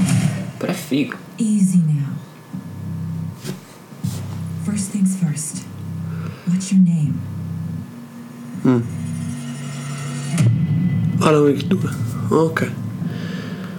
Però 0.57 0.71
è 0.71 0.75
figo. 0.75 1.15
Easy 1.37 1.83
now. 1.85 2.15
First 4.63 4.89
things 4.91 5.15
first. 5.15 5.63
What's 6.47 6.71
your 6.71 6.81
name? 6.81 7.19
Alan 11.21 11.43
Wake 11.43 11.67
2. 11.67 11.89
Ok. 12.29 12.71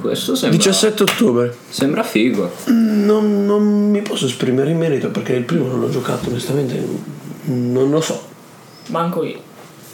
Questo 0.01 0.35
sembra. 0.35 0.57
17 0.57 1.03
ottobre. 1.03 1.55
Sembra 1.69 2.03
figo. 2.03 2.51
Non, 2.67 3.45
non 3.45 3.91
mi 3.91 4.01
posso 4.03 4.27
esprimere 4.27 4.71
in 4.71 4.79
merito 4.79 5.11
perché 5.11 5.35
il 5.35 5.45
primo 5.45 5.67
non 5.67 5.81
l'ho 5.81 5.91
giocato, 5.91 6.29
onestamente. 6.31 6.83
Non 7.45 7.91
lo 7.91 8.01
so. 8.01 8.21
Manco 8.87 9.25
io. 9.25 9.39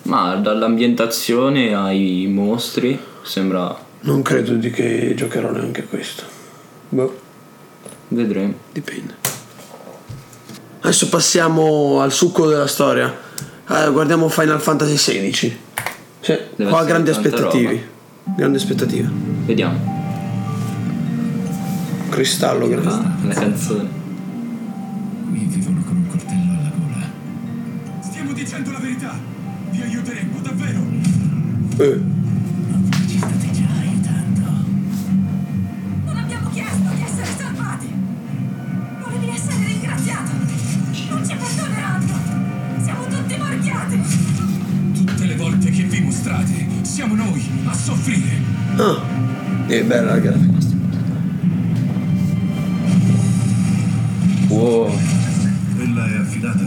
Ma 0.03 0.37
dall'ambientazione 0.37 1.75
ai 1.75 2.27
mostri 2.31 2.99
sembra. 3.23 3.77
Non 4.01 4.23
credo 4.23 4.55
di 4.55 4.71
che 4.71 5.15
giocherò 5.17 5.51
neanche 5.51 5.85
questo. 5.85 6.23
Boh, 6.89 7.19
Vedremo. 8.09 8.55
dipende. 8.73 9.15
Adesso 10.81 11.09
passiamo 11.09 12.01
al 12.01 12.13
succo 12.13 12.47
della 12.47 12.69
storia. 12.69 13.13
Eh, 13.69 13.91
guardiamo 13.91 14.29
Final 14.29 14.61
Fantasy 14.61 14.95
XVI. 14.95 15.59
Sì, 16.21 16.39
Deve 16.55 16.71
qua 16.71 16.85
grandi 16.85 17.11
aspettative. 17.11 17.95
Grandi 18.37 18.57
aspettative. 18.59 19.09
Vediamo. 19.45 19.96
Cristallo 22.17 22.67
grande. 22.67 22.89
Ah, 22.89 23.15
la 23.27 23.35
canzone. 23.35 23.89
Qui 25.29 25.39
vivono 25.45 25.83
con 25.85 25.97
un 25.97 26.07
coltello 26.09 26.53
alla 26.59 26.73
gola. 26.75 27.05
Stiamo 28.01 28.33
dicendo 28.33 28.71
la 28.71 28.79
verità. 28.79 29.19
Vi 29.71 29.83
aiuteremo, 29.83 30.41
davvero. 30.41 30.81
Eh, 31.77 32.01
Ci 33.07 33.19
state 33.19 33.51
già 33.51 33.67
aiutando. 33.81 34.41
Non 36.07 36.17
abbiamo 36.17 36.49
chiesto 36.55 36.89
di 36.95 37.03
essere 37.03 37.27
salvati! 37.37 37.89
Volevi 39.03 39.29
essere 39.29 39.67
ringraziato! 39.67 40.31
Non 41.11 41.27
ci 41.29 41.37
perdoneranno! 41.37 42.15
Siamo 42.83 43.05
tutti 43.09 43.37
marchiati! 43.37 44.01
Tutte 45.05 45.25
le 45.27 45.37
volte 45.37 45.71
che 45.71 45.83
vi 45.83 46.01
mostrate, 46.01 46.67
siamo 46.81 47.15
noi 47.15 47.47
a 47.67 47.75
soffrire. 47.75 48.41
Ah, 48.77 49.03
è 49.67 49.85
bella 49.85 50.13
la 50.13 50.19
grafica. 50.19 50.66
Wow. 54.49 54.91
Quella 55.77 56.07
è 56.07 56.17
affidata. 56.19 56.65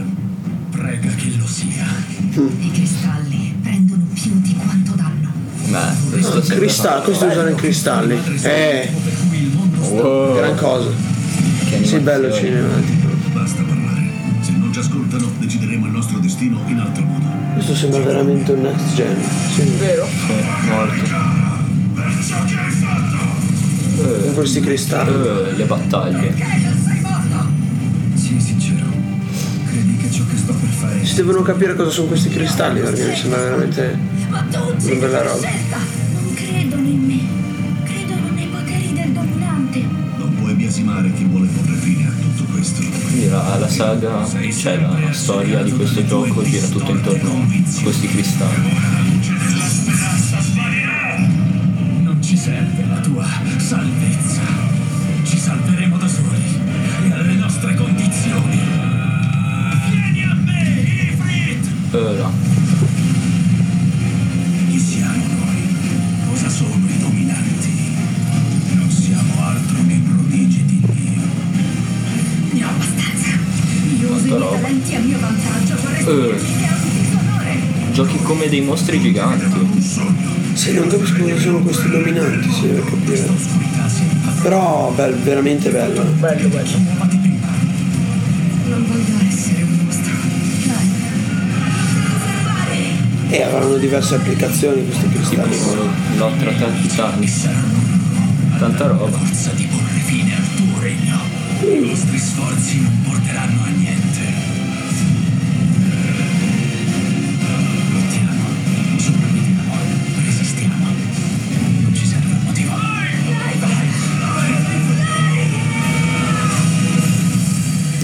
Prega 0.70 1.08
che 1.14 1.32
lo 1.38 1.46
sia. 1.46 1.86
I 2.32 2.70
cristalli 2.72 3.54
prendono 3.62 4.04
più 4.12 4.32
di 4.40 4.54
quanto 4.54 4.92
danno. 4.94 5.28
Beh, 5.68 6.10
questo 6.10 6.42
sembra. 6.42 6.56
Cristallo, 6.66 7.02
questo 7.02 7.26
usano 7.26 7.48
i 7.48 7.54
cristalli. 7.54 8.18
Eh, 8.42 8.90
Wow. 9.90 10.36
gran 10.36 10.56
cosa. 10.56 10.90
Che 11.68 11.84
Sì, 11.84 11.98
bello 11.98 12.30
cinematico. 12.32 13.08
Basta 13.32 13.62
parlare. 13.62 14.08
Se 14.40 14.52
non 14.52 14.72
ci 14.72 14.78
ascoltano, 14.78 15.30
decideremo 15.38 15.86
il 15.86 15.92
nostro 15.92 16.18
destino 16.18 16.60
in 16.66 16.78
altro 16.78 17.02
modo. 17.04 17.24
Questo 17.54 17.74
sembra 17.74 18.00
veramente 18.00 18.52
un 18.52 18.60
next 18.60 18.94
gen. 18.94 19.16
Sì. 19.54 19.62
Vero? 19.78 20.06
Sì, 20.06 20.68
morto. 20.68 21.38
Con 23.96 24.34
questi 24.34 24.60
cristalli. 24.60 25.10
Eh, 25.12 25.56
le 25.56 25.64
battaglie. 25.64 26.34
Si 31.10 31.16
devono 31.16 31.42
capire 31.42 31.74
cosa 31.74 31.90
sono 31.90 32.06
questi 32.06 32.28
cristalli 32.28 32.78
perché 32.78 33.04
mi 33.04 33.16
sembra 33.16 33.40
veramente 33.40 33.98
Una 34.28 34.42
bella 34.42 35.22
roba. 35.22 35.48
Non 35.48 36.34
credono 36.34 36.86
in 36.86 37.04
me. 37.04 37.18
Credono 37.82 38.28
nei 38.32 38.46
poteri 38.46 38.92
del 38.92 39.10
dominante. 39.10 39.84
Non 40.16 40.34
puoi 40.36 40.54
biasimare 40.54 41.12
chi 41.12 41.24
vuole 41.24 41.48
porre 41.48 41.74
fine 41.78 42.06
a 42.06 42.12
tutto 42.12 42.52
questo. 42.52 42.80
Quindi 42.82 43.28
la, 43.28 43.56
la 43.58 43.68
saga, 43.68 44.24
cioè 44.24 44.78
la 44.78 45.12
storia 45.12 45.64
di 45.64 45.72
questo 45.72 46.06
gioco 46.06 46.44
gira 46.44 46.68
tutto 46.68 46.92
intorno 46.92 47.42
a 47.42 47.82
questi 47.82 48.06
cristalli. 48.06 48.78
Non 52.04 52.22
ci 52.22 52.36
serve 52.36 52.84
la 52.88 53.00
tua 53.00 53.26
salvezza. 53.56 54.59
Ora, 61.92 62.30
Chi 64.68 64.78
siamo 64.78 65.12
noi? 65.26 65.76
Cosa 66.30 66.48
sono 66.48 66.74
i 66.86 66.98
dominanti? 67.00 67.94
Non 68.74 68.88
siamo 68.90 69.32
altro 69.44 69.76
che 69.88 70.00
prodigi 70.08 70.64
di 70.66 70.80
Dio. 70.80 71.22
Ne 72.52 72.64
ho 72.64 72.68
abbastanza. 72.68 73.28
Io 74.00 74.08
uso 74.12 74.26
i 74.26 74.28
miei 74.30 74.50
talenti 74.50 74.94
a 74.94 74.98
mio 75.00 75.18
vantaggio. 75.18 75.74
Vorrei 75.82 76.30
Eh. 76.30 77.92
giochi 77.92 78.18
come 78.22 78.48
dei 78.48 78.60
mostri 78.60 79.00
giganti. 79.00 79.80
Sì, 80.54 80.74
non 80.74 80.86
capisco 80.88 81.22
cosa 81.22 81.38
sono 81.40 81.58
questi 81.60 81.88
dominanti, 81.90 82.52
si 82.52 82.60
deve 82.68 82.84
capire. 82.84 83.28
Però 84.42 84.92
bel, 84.94 85.14
veramente 85.16 85.70
bello. 85.70 86.02
Bello, 86.04 86.48
bello. 86.48 86.99
E 93.32 93.42
avranno 93.42 93.76
diverse 93.76 94.16
applicazioni 94.16 94.84
questi 94.84 95.08
cristalli. 95.08 95.56
Lotta 96.16 96.50
tra 96.52 96.66
titani. 96.82 97.32
Tanta 98.58 98.86
roba. 98.88 99.06
Forza 99.16 99.50
di 99.52 99.64
porre 99.70 100.00
fine 100.04 100.34
al 100.36 100.54
tuo 100.56 100.80
regno. 100.80 101.18
I 101.62 101.86
nostri 101.86 102.18
sforzi 102.18 102.80
non 102.80 103.00
porteranno 103.06 103.62
a 103.62 103.68
niente. 103.68 104.18
Lottiamo, 107.92 108.44
sopravviviamo, 108.98 109.74
resistiamo. 110.24 110.86
Non 111.82 111.94
ci 111.94 112.06
serve 112.06 112.32
un 112.32 112.42
motivo. 112.44 112.74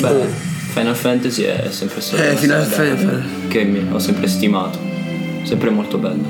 Beh, 0.00 0.28
Final 0.72 0.94
Fantasy 0.96 1.42
è 1.42 1.66
sempre 1.70 2.00
stato 2.00 2.22
Eh, 2.22 2.36
Final 2.36 2.64
Fantasy. 2.64 3.48
che 3.48 3.64
mi- 3.64 3.86
ho 3.90 3.98
sempre 3.98 4.26
stimato. 4.28 4.85
Sempre 5.46 5.70
molto 5.70 5.96
bello. 5.98 6.24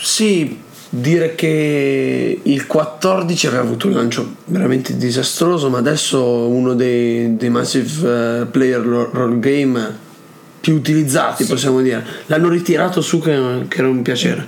Sì, 0.00 0.58
dire 0.88 1.34
che 1.34 2.40
il 2.42 2.66
14 2.66 3.46
aveva 3.46 3.62
avuto 3.62 3.86
un 3.88 3.94
lancio 3.94 4.36
veramente 4.46 4.96
disastroso, 4.96 5.68
ma 5.68 5.78
adesso 5.78 6.48
uno 6.48 6.74
dei, 6.74 7.36
dei 7.36 7.50
massive 7.50 8.40
eh, 8.40 8.46
player 8.46 8.80
ro- 8.80 9.10
role 9.12 9.38
game 9.40 9.98
più 10.60 10.74
utilizzati, 10.74 11.44
possiamo 11.44 11.82
dire. 11.82 12.02
L'hanno 12.26 12.48
ritirato 12.48 13.00
su 13.02 13.20
che, 13.20 13.66
che 13.68 13.78
era 13.78 13.88
un 13.88 14.02
piacere. 14.02 14.46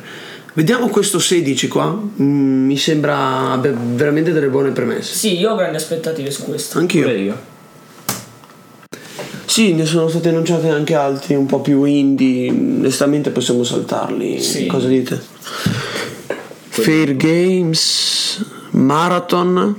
Vediamo 0.54 0.88
questo 0.88 1.18
16 1.18 1.68
qua, 1.68 2.04
Mm, 2.22 2.64
mi 2.64 2.78
sembra 2.78 3.50
abbia 3.52 3.74
veramente 3.76 4.32
delle 4.32 4.48
buone 4.48 4.70
premesse. 4.70 5.14
Sì, 5.14 5.38
io 5.38 5.52
ho 5.52 5.54
grandi 5.54 5.76
aspettative 5.76 6.30
su 6.30 6.44
questo. 6.44 6.78
Anch'io. 6.78 7.02
Pure 7.02 7.18
io. 7.18 7.54
Sì, 9.56 9.72
ne 9.72 9.86
sono 9.86 10.06
stati 10.06 10.28
annunciati 10.28 10.68
anche 10.68 10.94
altri 10.94 11.34
un 11.34 11.46
po' 11.46 11.62
più 11.62 11.84
indie, 11.84 12.50
onestamente 12.50 13.30
possiamo 13.30 13.64
saltarli. 13.64 14.38
Sì. 14.38 14.66
Cosa 14.66 14.86
dite? 14.86 15.18
Fair 16.68 17.16
Games, 17.16 18.44
Marathon, 18.72 19.74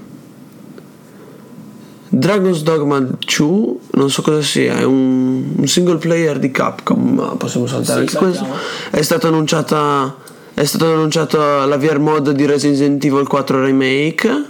Dragon's 2.10 2.63
Dogma 2.63 3.02
2, 3.02 3.76
non 3.92 4.10
so 4.10 4.24
cosa 4.24 4.42
sia, 4.42 4.78
è 4.78 4.84
un, 4.84 5.54
un 5.58 5.68
single 5.68 5.98
player 5.98 6.40
di 6.40 6.50
Capcom, 6.50 7.13
ma 7.13 7.36
possiamo 7.36 7.68
saltare 7.68 8.08
Sì, 8.08 8.16
anche 8.16 8.26
questo. 8.26 8.48
È 8.90 9.02
stata 9.04 9.28
annunciata 9.28 10.16
è 10.56 10.66
stato 10.66 10.92
annunciato 10.92 11.38
la 11.38 11.78
VR 11.78 12.00
mod 12.00 12.32
di 12.32 12.48
Resident 12.48 13.06
Evil 13.06 13.28
4 13.28 13.63
Remake, 13.63 14.44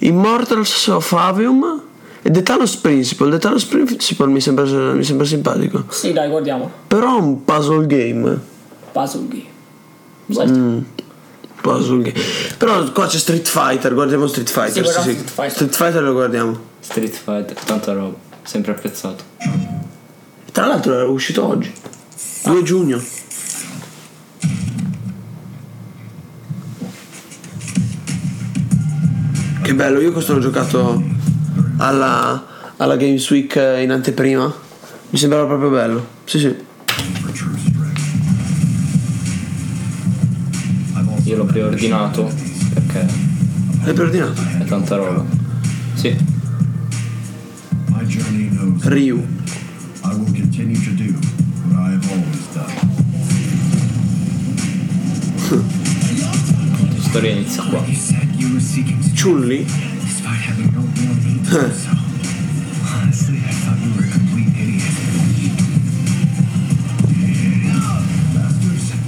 Immortals 0.00 0.86
of 0.88 1.10
Avium 1.14 1.84
The 2.30 2.42
Talos 2.42 2.76
Principle. 2.76 3.30
The 3.30 3.38
Talos 3.38 3.64
Principle 3.64 4.26
mi 4.26 4.40
sembra, 4.40 4.64
mi 4.64 5.04
sembra 5.04 5.26
simpatico. 5.26 5.84
Sì, 5.88 6.12
dai, 6.12 6.28
guardiamo. 6.28 6.70
Però 6.86 7.16
è 7.16 7.20
un 7.20 7.44
puzzle 7.44 7.86
game. 7.86 8.40
Puzzle 8.92 9.28
game. 9.28 9.54
Mm, 10.50 10.78
puzzle 11.60 12.02
game. 12.02 12.24
Però 12.58 12.90
qua 12.92 13.06
c'è 13.06 13.18
Street 13.18 13.46
Fighter, 13.46 13.94
guardiamo 13.94 14.26
Street 14.26 14.48
Fighter. 14.50 14.82
guardiamo 14.82 15.10
Street 15.10 15.30
Fighter. 15.30 15.50
Street 15.50 15.74
Fighter 15.74 16.02
lo 16.02 16.12
guardiamo. 16.12 16.58
Street 16.80 17.14
Fighter, 17.14 17.56
tanta 17.64 17.92
roba. 17.92 18.16
Sempre 18.42 18.72
apprezzato. 18.72 19.24
Tra 20.50 20.66
l'altro 20.66 20.94
era 20.94 21.06
uscito 21.06 21.46
oggi, 21.46 21.72
2 22.44 22.62
giugno. 22.62 23.00
Che 29.62 29.74
bello, 29.74 30.00
io 30.00 30.12
questo 30.12 30.32
l'ho 30.32 30.40
giocato 30.40 31.02
alla, 31.76 32.44
alla 32.76 32.96
Games 32.96 33.28
Week 33.30 33.54
in 33.54 33.90
anteprima. 33.90 34.52
Mi 35.10 35.18
sembrava 35.18 35.46
proprio 35.46 35.70
bello. 35.70 36.06
Sì, 36.24 36.38
sì. 36.38 36.64
Io 41.24 41.36
l'ho 41.36 41.44
preordinato 41.44 42.30
perché 42.72 43.04
L'hai 43.82 43.94
preordinato? 43.94 44.40
è 44.58 44.64
tanta 44.64 44.94
roba. 44.96 45.24
Sì, 45.94 46.16
Ryu. 48.82 49.26
I 50.04 50.14
will 50.14 50.32
continue 50.32 50.78
to 50.78 50.90
do 50.94 51.12
what 51.64 51.80
I 51.80 51.92
have 51.94 52.06
always 52.12 52.46
done. 52.54 52.72
la 56.94 57.02
storia 57.02 57.30
inizia 57.32 57.62
qua. 57.64 57.82
You 58.36 58.60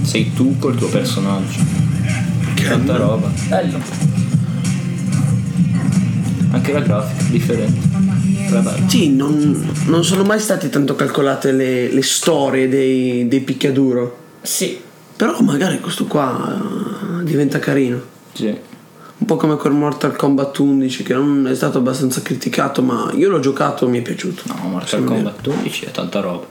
Sei 0.03 0.33
tu 0.35 0.57
col 0.59 0.77
tuo 0.77 0.89
personaggio. 0.89 1.61
Che 2.55 2.65
Tanta 2.65 2.97
roba. 2.97 3.31
Bello. 3.49 3.79
Anche 6.51 6.73
la 6.73 6.81
grafica, 6.81 7.31
differente. 7.31 7.87
È 8.47 8.51
bello. 8.51 8.89
Sì, 8.89 9.11
non, 9.15 9.75
non 9.87 10.05
sono 10.05 10.25
mai 10.25 10.41
state 10.41 10.71
tanto 10.71 10.95
calcolate 10.95 11.53
le, 11.53 11.93
le 11.93 12.03
storie 12.03 12.69
dei, 12.69 13.29
dei 13.29 13.41
picchiaduro. 13.41 14.19
Sì. 14.43 14.81
Però 15.17 15.41
magari 15.41 15.81
questo 15.81 16.07
qua 16.07 16.57
eh, 16.57 17.25
diventa 17.25 17.59
carino. 17.59 18.01
Sì. 18.33 18.57
Un 19.21 19.27
po' 19.27 19.37
come 19.37 19.57
quel 19.57 19.73
Mortal 19.73 20.15
Kombat 20.15 20.59
11 20.59 21.03
che 21.03 21.13
non 21.13 21.47
è 21.49 21.55
stato 21.55 21.79
abbastanza 21.79 22.23
criticato, 22.23 22.83
ma 22.83 23.11
io 23.15 23.29
l'ho 23.29 23.41
giocato 23.41 23.87
e 23.87 23.91
mi 23.91 23.99
è 23.99 24.03
piaciuto. 24.03 24.45
No, 24.47 24.69
Mortal. 24.69 25.05
Kombat 25.05 25.47
11 25.47 25.85
è 25.85 25.91
tanta 25.91 26.21
roba. 26.21 26.47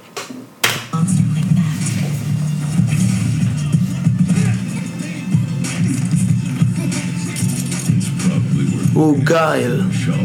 Oh, 8.94 9.14
Guile. 9.24 9.86
Show 9.92 10.16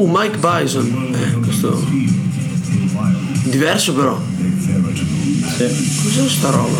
Uh, 0.00 0.08
Mike 0.08 0.38
Bison. 0.38 1.14
Eh, 1.14 1.40
questo. 1.40 1.84
Diverso 3.44 3.92
però. 3.92 4.18
Sì. 5.56 6.00
Cos'è 6.02 6.28
sta 6.28 6.48
roba? 6.48 6.78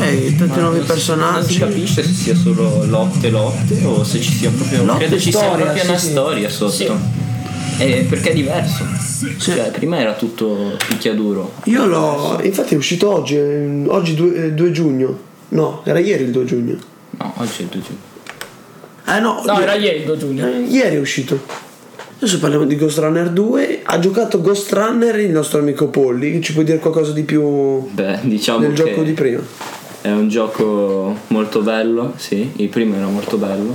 Eh, 0.00 0.34
tanti 0.38 0.60
nuovi 0.60 0.78
Non 0.78 0.86
si 0.86 0.92
personaggi. 0.92 1.58
capisce 1.58 2.02
se 2.04 2.12
sia 2.12 2.34
solo 2.34 2.86
lotte 2.86 3.28
lotte 3.28 3.84
o 3.84 4.02
se 4.02 4.20
ci 4.22 4.32
sia 4.32 4.50
proprio 4.50 4.84
Lotte 4.84 4.98
credo 4.98 5.18
ci 5.18 5.30
sia 5.30 5.40
storia, 5.40 5.64
proprio 5.64 5.82
sì, 5.82 5.88
una 5.88 5.98
sì. 5.98 6.06
storia 6.08 6.48
sotto. 6.48 6.72
Sì. 6.72 6.90
Eh, 7.78 8.06
perché 8.08 8.30
è 8.30 8.34
diverso. 8.34 8.86
Cioè, 9.36 9.72
prima 9.72 9.98
era 9.98 10.14
tutto 10.14 10.74
picchiaduro. 10.88 11.52
Io 11.64 11.84
l'ho. 11.84 12.40
Infatti 12.42 12.72
è 12.72 12.78
uscito 12.78 13.12
oggi, 13.12 13.36
eh, 13.36 13.84
oggi 13.88 14.14
2, 14.14 14.70
giugno. 14.70 15.18
No, 15.50 15.82
era 15.84 15.98
ieri 15.98 16.24
il 16.24 16.30
2 16.30 16.44
giugno. 16.46 16.76
No, 17.18 17.34
oggi 17.36 17.62
è 17.62 17.66
2 17.66 17.80
giugno. 17.82 18.12
Eh 19.06 19.20
no, 19.20 19.42
No, 19.44 19.60
era 19.60 19.74
ieri 19.74 19.98
il 20.00 20.04
2 20.06 20.16
giugno. 20.16 20.46
eh, 20.46 20.60
ieri 20.60 20.96
è 20.96 21.00
uscito. 21.00 21.38
Adesso 22.16 22.38
parliamo 22.38 22.64
di 22.64 22.76
Ghost 22.76 22.98
Runner 22.98 23.28
2. 23.28 23.80
Ha 23.82 23.98
giocato 23.98 24.40
Ghost 24.40 24.72
Runner 24.72 25.18
il 25.18 25.30
nostro 25.30 25.58
amico 25.58 25.88
Polly. 25.88 26.40
Ci 26.40 26.52
puoi 26.54 26.64
dire 26.64 26.78
qualcosa 26.78 27.12
di 27.12 27.22
più 27.22 27.86
Beh, 27.90 28.20
diciamo 28.22 28.60
del 28.60 28.70
che 28.72 28.74
gioco 28.76 29.02
di 29.02 29.12
prima? 29.12 29.40
è 30.00 30.10
un 30.10 30.28
gioco 30.28 31.16
molto 31.28 31.60
bello, 31.60 32.12
sì, 32.16 32.50
il 32.56 32.68
primo 32.68 32.94
era 32.96 33.06
molto 33.06 33.36
bello. 33.36 33.74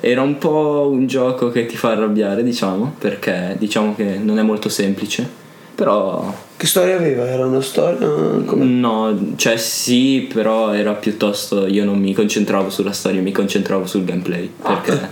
Era 0.00 0.22
un 0.22 0.38
po' 0.38 0.88
un 0.90 1.06
gioco 1.06 1.50
che 1.50 1.66
ti 1.66 1.76
fa 1.76 1.90
arrabbiare, 1.90 2.42
diciamo, 2.42 2.94
perché 2.98 3.56
diciamo 3.58 3.94
che 3.94 4.18
non 4.22 4.38
è 4.38 4.42
molto 4.42 4.68
semplice, 4.70 5.28
però 5.74 6.34
Che 6.60 6.66
storia 6.66 6.96
aveva? 6.96 7.26
Era 7.26 7.46
una 7.46 7.62
storia. 7.62 8.06
come- 8.44 8.64
no, 8.66 9.32
cioè 9.36 9.56
sì, 9.56 10.28
però 10.30 10.74
era 10.74 10.92
piuttosto 10.92 11.66
io 11.66 11.86
non 11.86 11.98
mi 11.98 12.12
concentravo 12.12 12.68
sulla 12.68 12.92
storia, 12.92 13.22
mi 13.22 13.32
concentravo 13.32 13.86
sul 13.86 14.04
gameplay, 14.04 14.52
perché 14.62 15.08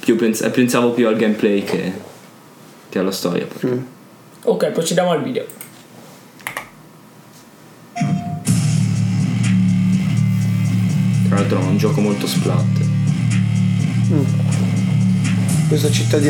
più 0.00 0.16
pens- 0.16 0.46
pensavo 0.52 0.90
più 0.90 1.06
al 1.08 1.16
gameplay 1.16 1.64
che, 1.64 1.92
che 2.90 2.98
alla 2.98 3.10
storia. 3.10 3.46
perché- 3.46 3.82
Ok, 4.42 4.66
procediamo 4.72 5.12
al 5.12 5.22
video. 5.22 5.46
Tra 11.28 11.36
l'altro 11.36 11.58
è 11.58 11.62
un 11.64 11.76
gioco 11.78 12.00
molto 12.00 12.26
splat. 12.26 12.64
Questa 15.68 15.90
città 15.90 16.18
di 16.18 16.28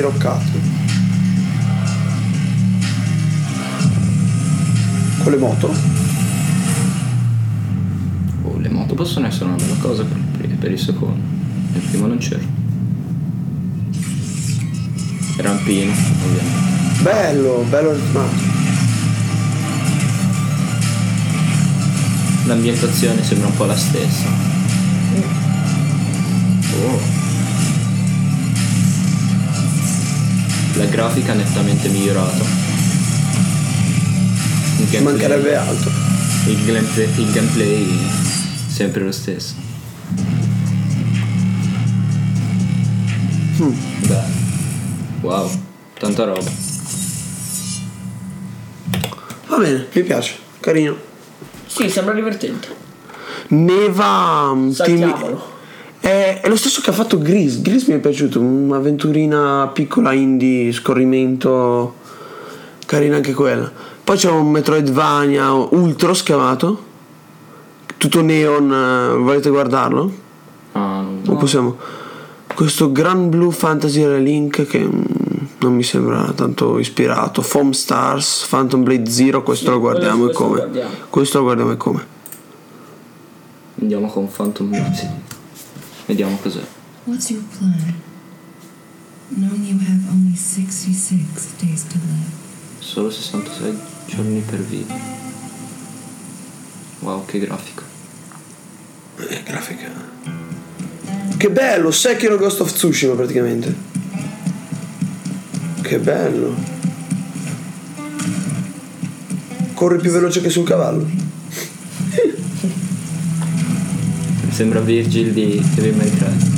Con 5.24 5.32
le 5.32 5.38
moto. 5.38 5.74
Oh, 8.42 8.58
le 8.58 8.68
moto 8.68 8.94
possono 8.94 9.26
essere 9.26 9.46
una 9.46 9.54
bella 9.54 9.76
cosa 9.80 10.04
per 10.04 10.18
il, 10.18 10.24
pri- 10.24 10.48
per 10.48 10.70
il 10.70 10.78
secondo. 10.78 11.18
Nel 11.72 11.80
primo 11.80 12.06
non 12.06 12.18
c'era. 12.18 12.42
Rampino, 15.38 15.92
ovviamente. 15.92 17.02
Bello, 17.02 17.64
bello 17.70 17.92
ritmato. 17.94 18.36
L'ambientazione 22.44 23.24
sembra 23.24 23.46
un 23.46 23.56
po' 23.56 23.64
la 23.64 23.76
stessa. 23.78 24.28
Oh. 26.82 27.00
La 30.74 30.84
grafica 30.84 31.32
nettamente 31.32 31.88
migliorata. 31.88 32.63
Ci 34.94 35.02
mancherebbe 35.02 35.56
altro. 35.56 35.90
il 36.46 36.64
gameplay, 36.64 37.08
il 37.16 37.32
gameplay 37.32 37.98
sempre 38.68 39.02
lo 39.02 39.10
stesso. 39.10 39.54
Beh. 43.56 44.22
Wow, 45.20 45.50
tanta 45.98 46.22
roba. 46.22 46.48
Va 49.48 49.56
bene, 49.56 49.88
mi 49.92 50.02
piace. 50.04 50.36
Carino. 50.60 50.96
Sì, 51.66 51.90
sembra 51.90 52.14
divertente. 52.14 52.68
Neva. 53.48 54.54
mm, 54.54 54.70
Saltiamolo. 54.70 55.44
È, 55.98 56.38
è 56.40 56.48
lo 56.48 56.56
stesso 56.56 56.80
che 56.80 56.90
ha 56.90 56.92
fatto 56.92 57.18
Gris. 57.18 57.60
Gris 57.60 57.86
mi 57.88 57.94
è 57.94 57.98
piaciuto. 57.98 58.38
Un'avventurina 58.38 59.72
piccola 59.74 60.12
indie, 60.12 60.70
scorrimento. 60.70 61.96
Carina 62.86 63.16
anche 63.16 63.32
quella. 63.32 63.93
Poi 64.04 64.16
c'è 64.16 64.30
un 64.30 64.50
Metroidvania 64.50 65.50
Ultros 65.52 66.22
chiamato. 66.22 66.92
Tutto 67.96 68.20
neon. 68.20 68.70
eh, 68.70 69.16
Volete 69.16 69.48
guardarlo? 69.48 70.12
Ah, 70.72 71.00
non- 71.00 71.22
O 71.26 71.36
possiamo. 71.36 71.76
Questo 72.54 72.92
Grand 72.92 73.28
Blue 73.30 73.50
Fantasy 73.50 74.04
Relink 74.04 74.66
che 74.66 74.78
mm, 74.84 75.02
non 75.60 75.74
mi 75.74 75.82
sembra 75.82 76.30
tanto 76.34 76.78
ispirato. 76.78 77.40
Foam 77.42 77.70
Stars, 77.72 78.46
Phantom 78.48 78.82
Blade 78.84 79.10
Zero, 79.10 79.42
questo 79.42 79.64
Sì, 79.66 79.70
lo 79.70 79.80
guardiamo 79.80 80.26
quello- 80.26 80.30
e 80.30 80.34
questo 80.34 80.42
lo 80.42 80.48
come. 80.48 80.60
guardiamo. 80.60 80.94
Questo 81.08 81.38
lo 81.38 81.44
guardiamo 81.44 81.70
e 81.72 81.76
come. 81.76 82.06
Andiamo 83.80 84.06
con 84.08 84.30
Phantom 84.30 84.68
Blade. 84.68 85.10
Vediamo 86.06 86.38
cos'è. 86.42 86.60
What's 87.04 87.30
your 87.30 87.42
plan? 87.58 87.94
Knowing 89.30 89.64
you 89.66 89.78
have 89.80 90.02
only 90.10 90.36
66 90.36 91.54
days 91.58 91.82
to 91.86 91.94
live. 92.06 92.42
Solo 92.78 93.10
66 93.10 93.74
giorni 94.06 94.40
per 94.40 94.60
vivere. 94.60 95.00
Wow, 97.00 97.24
che 97.24 97.38
grafico. 97.38 97.82
Eh, 99.28 99.42
grafica. 99.44 99.90
Che 101.36 101.50
bello, 101.50 101.90
Sekiro 101.90 102.36
Ghost 102.36 102.60
of 102.60 102.72
Tsushima 102.72 103.14
praticamente. 103.14 103.74
Che 105.82 105.98
bello. 105.98 106.54
Corri 109.74 109.98
più 109.98 110.10
veloce 110.10 110.40
che 110.40 110.48
sul 110.50 110.64
cavallo. 110.64 111.06
Sembra 114.50 114.80
Virgil 114.80 115.32
di 115.32 115.62
Devil 115.74 115.96
May 115.96 116.10
Cry. 116.10 116.52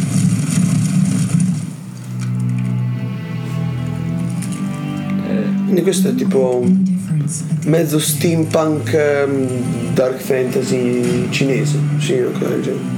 Quindi 5.64 5.82
questo 5.82 6.08
è 6.08 6.14
tipo 6.14 6.60
un 6.62 6.84
mezzo 7.64 7.98
steampunk 7.98 8.92
ehm, 8.92 9.92
dark 9.94 10.20
fantasy 10.20 11.26
cinese. 11.30 11.78
Sì, 11.98 12.12
una 12.20 12.38
cosa 12.38 12.50
del 12.50 12.62
genere. 12.62 12.94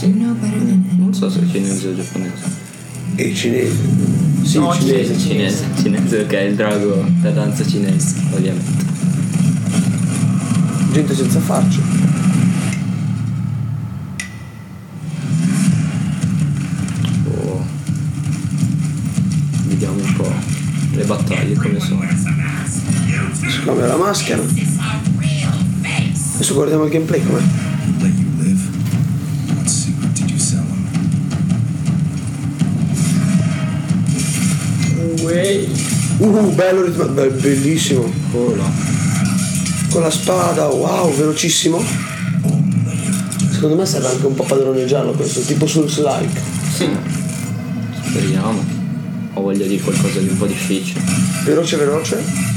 Than 0.00 0.96
non 0.98 1.14
so 1.14 1.30
se 1.30 1.40
è 1.40 1.46
cinese 1.50 1.88
o 1.88 1.94
giapponese. 1.94 2.44
E 3.16 3.34
cinese. 3.34 3.76
Sì, 4.42 4.58
No, 4.58 4.72
cinese. 4.74 5.18
Cinese, 5.18 5.64
cinese, 5.80 6.20
ok, 6.20 6.32
il 6.32 6.54
drago, 6.54 7.04
la 7.22 7.30
danza 7.30 7.66
cinese, 7.66 8.14
ovviamente. 8.32 8.86
Gente 10.92 11.14
senza 11.14 11.40
faccia. 11.40 11.80
Oh. 17.24 17.64
Vediamo 19.66 19.94
un 19.94 20.12
po' 20.16 20.32
le 20.92 21.04
battaglie 21.04 21.54
come 21.54 21.80
sono. 21.80 22.57
Si 23.48 23.64
cambia 23.64 23.86
la 23.86 23.96
maschera. 23.96 24.42
Adesso 26.34 26.54
guardiamo 26.54 26.84
il 26.84 26.90
gameplay 26.90 27.22
com'è. 27.24 27.42
Uh, 36.18 36.52
bello 36.54 36.82
ritmato, 36.84 37.12
beh, 37.12 37.28
bellissimo. 37.28 38.12
Oh. 38.32 38.54
Con 39.90 40.02
la 40.02 40.10
spada, 40.10 40.66
wow, 40.66 41.14
velocissimo. 41.14 41.82
Secondo 43.52 43.76
me 43.76 43.86
serve 43.86 44.08
anche 44.08 44.26
un 44.26 44.34
po' 44.34 44.44
padroneggiarlo 44.44 45.12
questo, 45.12 45.40
tipo 45.40 45.66
sul 45.66 45.84
like. 45.84 46.40
Sì. 46.76 46.88
Speriamo. 48.04 48.64
Ho 49.34 49.42
voglia 49.42 49.66
di 49.66 49.80
qualcosa 49.80 50.18
di 50.18 50.28
un 50.28 50.36
po' 50.36 50.46
difficile. 50.46 51.00
Veloce, 51.44 51.76
veloce. 51.76 52.47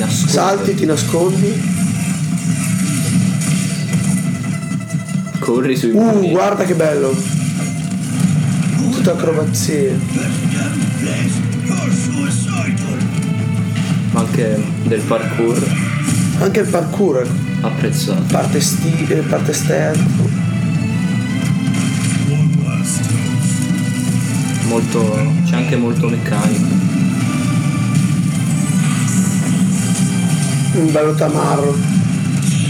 Nascondi. 0.00 0.32
Salti, 0.32 0.74
ti 0.74 0.84
nascondi. 0.86 1.62
Corri 5.38 5.76
sui 5.76 5.90
Uh, 5.90 6.00
muri. 6.02 6.30
guarda 6.30 6.64
che 6.64 6.74
bello. 6.74 7.14
Tutte 8.92 9.10
acrobazie. 9.10 9.98
Anche 14.12 14.60
del 14.84 15.00
parkour 15.02 15.58
Anche 16.40 16.60
il 16.60 16.68
parkour, 16.68 17.26
apprezzato. 17.60 18.22
parte, 18.30 18.60
sti- 18.60 19.06
eh, 19.08 19.16
parte 19.16 19.52
toast. 19.52 19.98
Molto. 24.68 25.32
c'è 25.44 25.56
anche 25.56 25.76
molto 25.76 26.08
meccanico. 26.08 26.89
Un 30.72 30.92
bello 30.92 31.14
tamarro. 31.14 31.74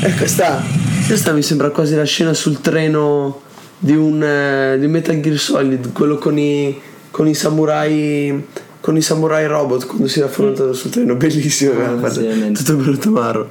E 0.03 0.15
questa, 0.15 0.63
questa 1.07 1.33
mi 1.33 1.43
sembra 1.43 1.71
quasi 1.71 1.95
la 1.95 2.05
scena 2.05 2.33
sul 2.33 2.61
treno 2.61 3.43
di 3.79 3.95
un, 3.95 4.23
eh, 4.23 4.79
di 4.79 4.87
Metal 4.87 5.21
Gear 5.21 5.39
Solid, 5.39 5.93
quello 5.93 6.17
con 6.17 6.39
i, 6.39 6.79
con 7.11 7.29
i 7.29 7.35
samurai. 7.35 8.47
Con 8.81 8.97
i 8.97 9.03
samurai 9.03 9.47
robot 9.47 9.85
quando 9.85 10.09
si 10.09 10.21
raffrontano 10.21 10.73
sul 10.73 10.91
treno, 10.91 11.15
bellissimo, 11.15 11.73
Ah, 11.73 11.93
guarda, 11.93 12.23
tutto 12.55 12.77
bello 12.77 12.97
tamarro. 12.97 13.51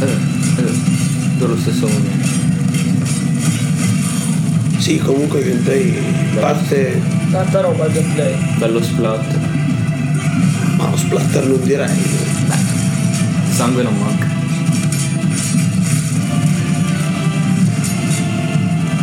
Eh, 0.00 0.04
eh, 0.04 1.38
dello 1.38 1.56
stesso 1.56 1.88
momento. 1.88 2.26
Sì, 4.78 4.98
comunque 4.98 5.40
il 5.40 5.46
gameplay 5.46 5.98
parte. 6.38 7.02
Tanta 7.32 7.60
roba 7.62 7.86
il 7.86 7.92
gameplay. 7.94 8.36
Bello 8.58 8.80
splat. 8.80 9.57
Ma 10.78 10.88
lo 10.90 10.96
splatter 10.96 11.44
non 11.44 11.60
direi. 11.64 12.02
Sangue 13.50 13.82
non 13.82 13.98
manca. 13.98 14.26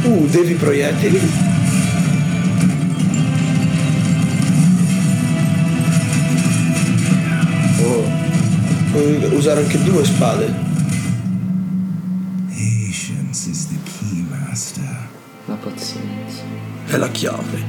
Uh, 0.04 0.26
devi 0.30 0.54
proiettili. 0.54 1.20
Oh, 7.82 8.10
puoi 8.92 9.36
usare 9.36 9.64
anche 9.64 9.84
due 9.84 10.06
spade. 10.06 10.54
Patience 12.48 13.50
is 13.50 13.68
the 13.68 13.78
key, 13.84 14.26
Master. 14.30 15.10
La 15.48 15.56
pazienza. 15.56 16.42
È 16.86 16.96
la 16.96 17.10
chiave. 17.10 17.65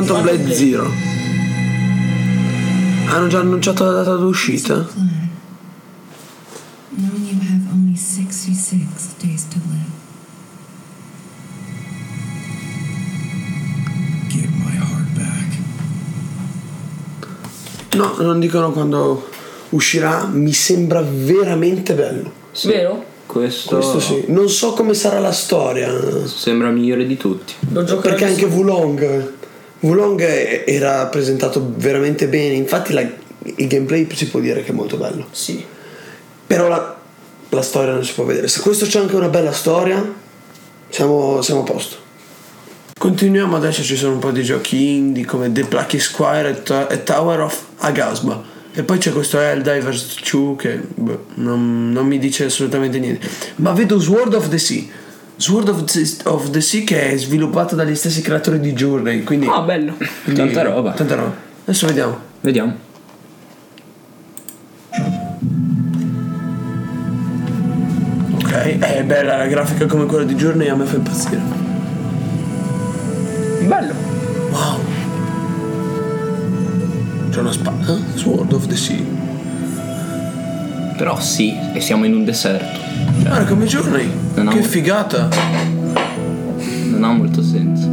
Phantom 0.00 0.22
Blade 0.22 0.54
Zero. 0.54 0.90
Hanno 3.08 3.26
già 3.26 3.40
annunciato 3.40 3.84
la 3.84 3.92
data 3.92 4.14
d'uscita? 4.16 4.74
Plan. 4.76 5.28
Knowing 6.96 7.26
you 7.30 7.38
have 7.42 7.70
only 7.70 7.94
66 7.96 9.14
days 9.20 9.46
to 9.48 9.58
live. 9.68 9.90
Give 14.28 14.48
my 14.48 14.74
heart 14.74 15.10
back. 15.12 15.58
No, 17.96 18.14
non 18.24 18.40
dicono 18.40 18.70
quando 18.72 19.28
uscirà. 19.70 20.24
Mi 20.24 20.54
sembra 20.54 21.02
veramente 21.02 21.92
bello. 21.92 22.32
Vero? 22.64 23.04
Questo, 23.26 23.76
Questo 23.76 24.00
sì. 24.00 24.24
Non 24.28 24.48
so 24.48 24.72
come 24.72 24.94
sarà 24.94 25.18
la 25.20 25.32
storia. 25.32 25.92
sembra 26.26 26.70
migliore 26.70 27.06
di 27.06 27.18
tutti. 27.18 27.52
Perché 28.00 28.24
anche 28.24 28.48
su- 28.48 28.48
Wulong. 29.80 30.20
Era 30.66 31.06
presentato 31.06 31.72
veramente 31.76 32.28
bene. 32.28 32.54
Infatti 32.54 32.92
la- 32.92 33.00
il 33.02 33.66
gameplay 33.66 34.06
si 34.14 34.28
può 34.28 34.40
dire 34.40 34.62
che 34.62 34.70
è 34.70 34.74
molto 34.74 34.96
bello. 34.96 35.26
Sì. 35.30 35.64
Però 36.46 36.68
la, 36.68 36.96
la 37.48 37.62
storia 37.62 37.92
non 37.92 38.04
si 38.04 38.12
può 38.12 38.24
vedere. 38.24 38.48
Se 38.48 38.60
questo 38.60 38.86
c'è 38.86 38.98
anche 38.98 39.16
una 39.16 39.28
bella 39.28 39.52
storia, 39.52 40.02
siamo, 40.88 41.40
siamo 41.42 41.60
a 41.60 41.64
posto. 41.64 41.96
Continuiamo 42.98 43.56
adesso, 43.56 43.82
ci 43.82 43.96
sono 43.96 44.14
un 44.14 44.18
po' 44.18 44.30
di 44.30 44.42
giochi 44.42 44.96
indie 44.96 45.24
come 45.24 45.50
The 45.50 45.64
Plucky 45.64 45.98
Squire 45.98 46.62
e, 46.62 46.86
e 46.90 47.02
Tower 47.02 47.40
of 47.40 47.64
Agasba. 47.78 48.42
E 48.72 48.82
poi 48.82 48.98
c'è 48.98 49.10
questo 49.10 49.40
Helldivers 49.40 50.16
2 50.30 50.56
che 50.56 50.80
boh, 50.94 51.26
non, 51.36 51.90
non 51.90 52.06
mi 52.06 52.18
dice 52.18 52.44
assolutamente 52.44 52.98
niente. 52.98 53.26
Ma 53.56 53.72
vedo 53.72 53.98
Sword 53.98 54.34
of 54.34 54.48
the 54.48 54.58
Sea. 54.58 54.84
Sword 55.40 55.68
of 55.70 55.84
the, 55.84 56.02
of 56.24 56.50
the 56.50 56.60
Sea 56.60 56.84
che 56.84 57.12
è 57.12 57.16
sviluppato 57.16 57.74
dagli 57.74 57.94
stessi 57.94 58.20
creatori 58.20 58.60
di 58.60 58.72
Journey. 58.74 59.22
Quindi, 59.24 59.46
Ah, 59.46 59.62
bello. 59.62 59.94
quindi- 60.24 60.40
Tanta 60.52 60.62
roba. 60.62 60.92
Tanta 60.92 61.14
roba. 61.14 61.34
Adesso 61.64 61.86
vediamo. 61.86 62.18
Vediamo. 62.40 62.76
Ok, 68.34 68.78
è 68.78 69.04
bella 69.04 69.36
la 69.36 69.46
grafica 69.46 69.86
come 69.86 70.06
quella 70.06 70.24
di 70.24 70.34
Journey 70.34 70.68
a 70.68 70.74
me 70.76 70.84
fa 70.84 70.96
impazzire. 70.96 71.40
Bello. 73.66 73.92
Wow. 74.50 74.78
C'è 77.30 77.40
una 77.40 77.52
spada. 77.52 77.92
eh? 77.96 78.18
Sword 78.18 78.52
of 78.52 78.66
the 78.66 78.76
Sea. 78.76 79.04
Però 81.00 81.18
sì, 81.18 81.56
e 81.72 81.80
siamo 81.80 82.04
in 82.04 82.12
un 82.12 82.24
deserto. 82.26 82.78
Guarda 83.20 83.46
come 83.46 83.64
Journey. 83.64 84.06
Non 84.34 84.48
che 84.48 84.62
figata. 84.62 85.30
Non 86.90 87.02
ha 87.02 87.12
molto 87.14 87.42
senso. 87.42 87.88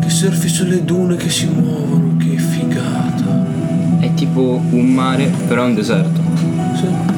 Che 0.00 0.08
surfi 0.08 0.48
sulle 0.48 0.86
dune 0.86 1.16
che 1.16 1.28
si 1.28 1.48
muovono. 1.48 2.16
Che 2.16 2.38
figata. 2.38 3.44
È 3.98 4.14
tipo 4.14 4.58
un 4.70 4.86
mare, 4.94 5.30
però 5.46 5.64
è 5.64 5.66
un 5.66 5.74
deserto. 5.74 6.20
Sì. 6.76 7.15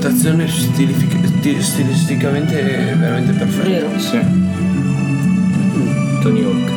Ambientazione 0.00 0.46
stilific- 0.46 1.24
sti- 1.38 1.62
stilisticamente 1.62 2.54
veramente 2.98 3.32
perfetta. 3.32 3.66
Vero. 3.66 3.98
Sì. 3.98 4.18
Tony 6.20 6.44
Hawk. 6.44 6.70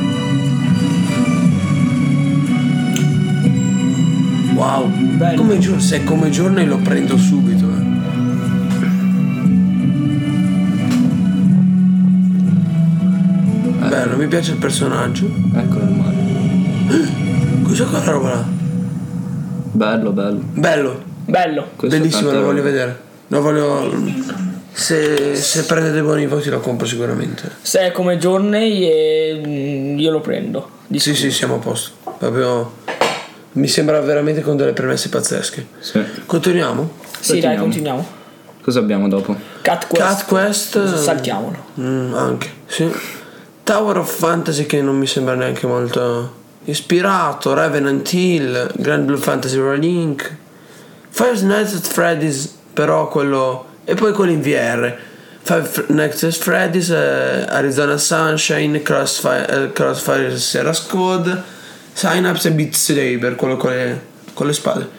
Wow. 4.55 4.88
Bello. 5.17 5.36
Come 5.41 5.60
gio- 5.60 5.79
se 5.79 5.97
è 5.97 6.03
come 6.05 6.29
Journey 6.29 6.65
lo 6.65 6.77
prendo 6.77 7.17
subito. 7.17 7.65
eh. 7.69 7.88
Bello, 13.89 14.15
mi 14.17 14.27
piace 14.27 14.51
il 14.51 14.58
personaggio. 14.58 15.29
Eccolo 15.53 15.84
il 15.84 15.91
mare. 15.91 16.15
Cos'è 17.63 17.86
quella 17.86 18.12
roba 18.12 18.29
là? 18.29 18.45
Bello, 19.71 20.12
bello. 20.12 20.41
Bello, 20.53 21.01
Bello. 21.25 21.67
Questo 21.75 21.97
bellissimo, 21.97 22.32
lo 22.32 22.41
voglio 22.43 22.63
vedere. 22.63 23.08
Lo 23.29 23.41
voglio. 23.41 23.91
Se, 24.71 25.35
se 25.35 25.63
prende 25.65 25.91
dei 25.91 26.01
buoni 26.01 26.25
voti 26.27 26.49
lo 26.49 26.59
compro 26.59 26.85
sicuramente. 26.87 27.49
Se 27.61 27.79
è 27.79 27.91
come 27.91 28.17
Journey 28.17 28.83
e 28.85 29.41
mm, 29.45 29.99
io 29.99 30.11
lo 30.11 30.21
prendo. 30.21 30.69
Di 30.87 30.99
Sì, 30.99 31.15
sì, 31.15 31.31
siamo 31.31 31.55
a 31.55 31.57
posto. 31.57 31.91
Proprio. 32.17 32.73
Mi 33.53 33.67
sembra 33.67 33.99
veramente 34.01 34.41
con 34.41 34.55
delle 34.57 34.73
premesse 34.73 35.09
pazzesche. 35.09 35.67
Sì. 35.79 36.01
Continuiamo? 36.25 36.91
Sì, 37.19 37.39
dai, 37.39 37.57
Continuiamo. 37.57 37.63
continuiamo. 37.63 38.07
Cosa 38.61 38.79
abbiamo 38.79 39.07
dopo? 39.07 39.35
Cat 39.61 39.87
Quest. 39.87 40.03
Cat 40.05 40.25
Quest. 40.25 40.93
Saltiamolo. 40.95 41.65
Mm, 41.79 42.13
anche, 42.13 42.49
sì. 42.67 42.89
Tower 43.63 43.97
of 43.97 44.15
Fantasy 44.15 44.65
che 44.65 44.81
non 44.81 44.97
mi 44.97 45.07
sembra 45.07 45.33
neanche 45.35 45.65
molto 45.67 46.35
ispirato. 46.65 47.53
Revenant 47.53 48.11
Hill, 48.13 48.71
Grand 48.75 49.05
Blue 49.05 49.17
Fantasy 49.19 49.57
Relink. 49.59 50.35
Five 51.09 51.41
Nights 51.43 51.73
at 51.73 51.87
Freddy's, 51.87 52.53
però 52.73 53.08
quello. 53.08 53.65
E 53.86 53.95
poi 53.95 54.13
quello 54.13 54.32
in 54.32 54.41
VR. 54.41 54.93
Five 55.41 55.86
Nights 55.88 56.38
Freddy's, 56.38 56.89
eh, 56.89 57.45
Arizona 57.49 57.97
Sunshine, 57.97 58.82
Crossfire, 58.84 59.47
eh, 59.65 59.73
Crossfire 59.73 60.38
Sierra 60.38 60.73
Squad, 60.73 61.43
Synapse 61.93 62.49
e 62.49 62.51
Beat 62.51 62.73
Saber, 62.73 63.36
quello 63.36 63.58
con 63.58 63.71
le, 63.71 64.01
con 64.34 64.45
le 64.45 64.53
spade. 64.53 64.97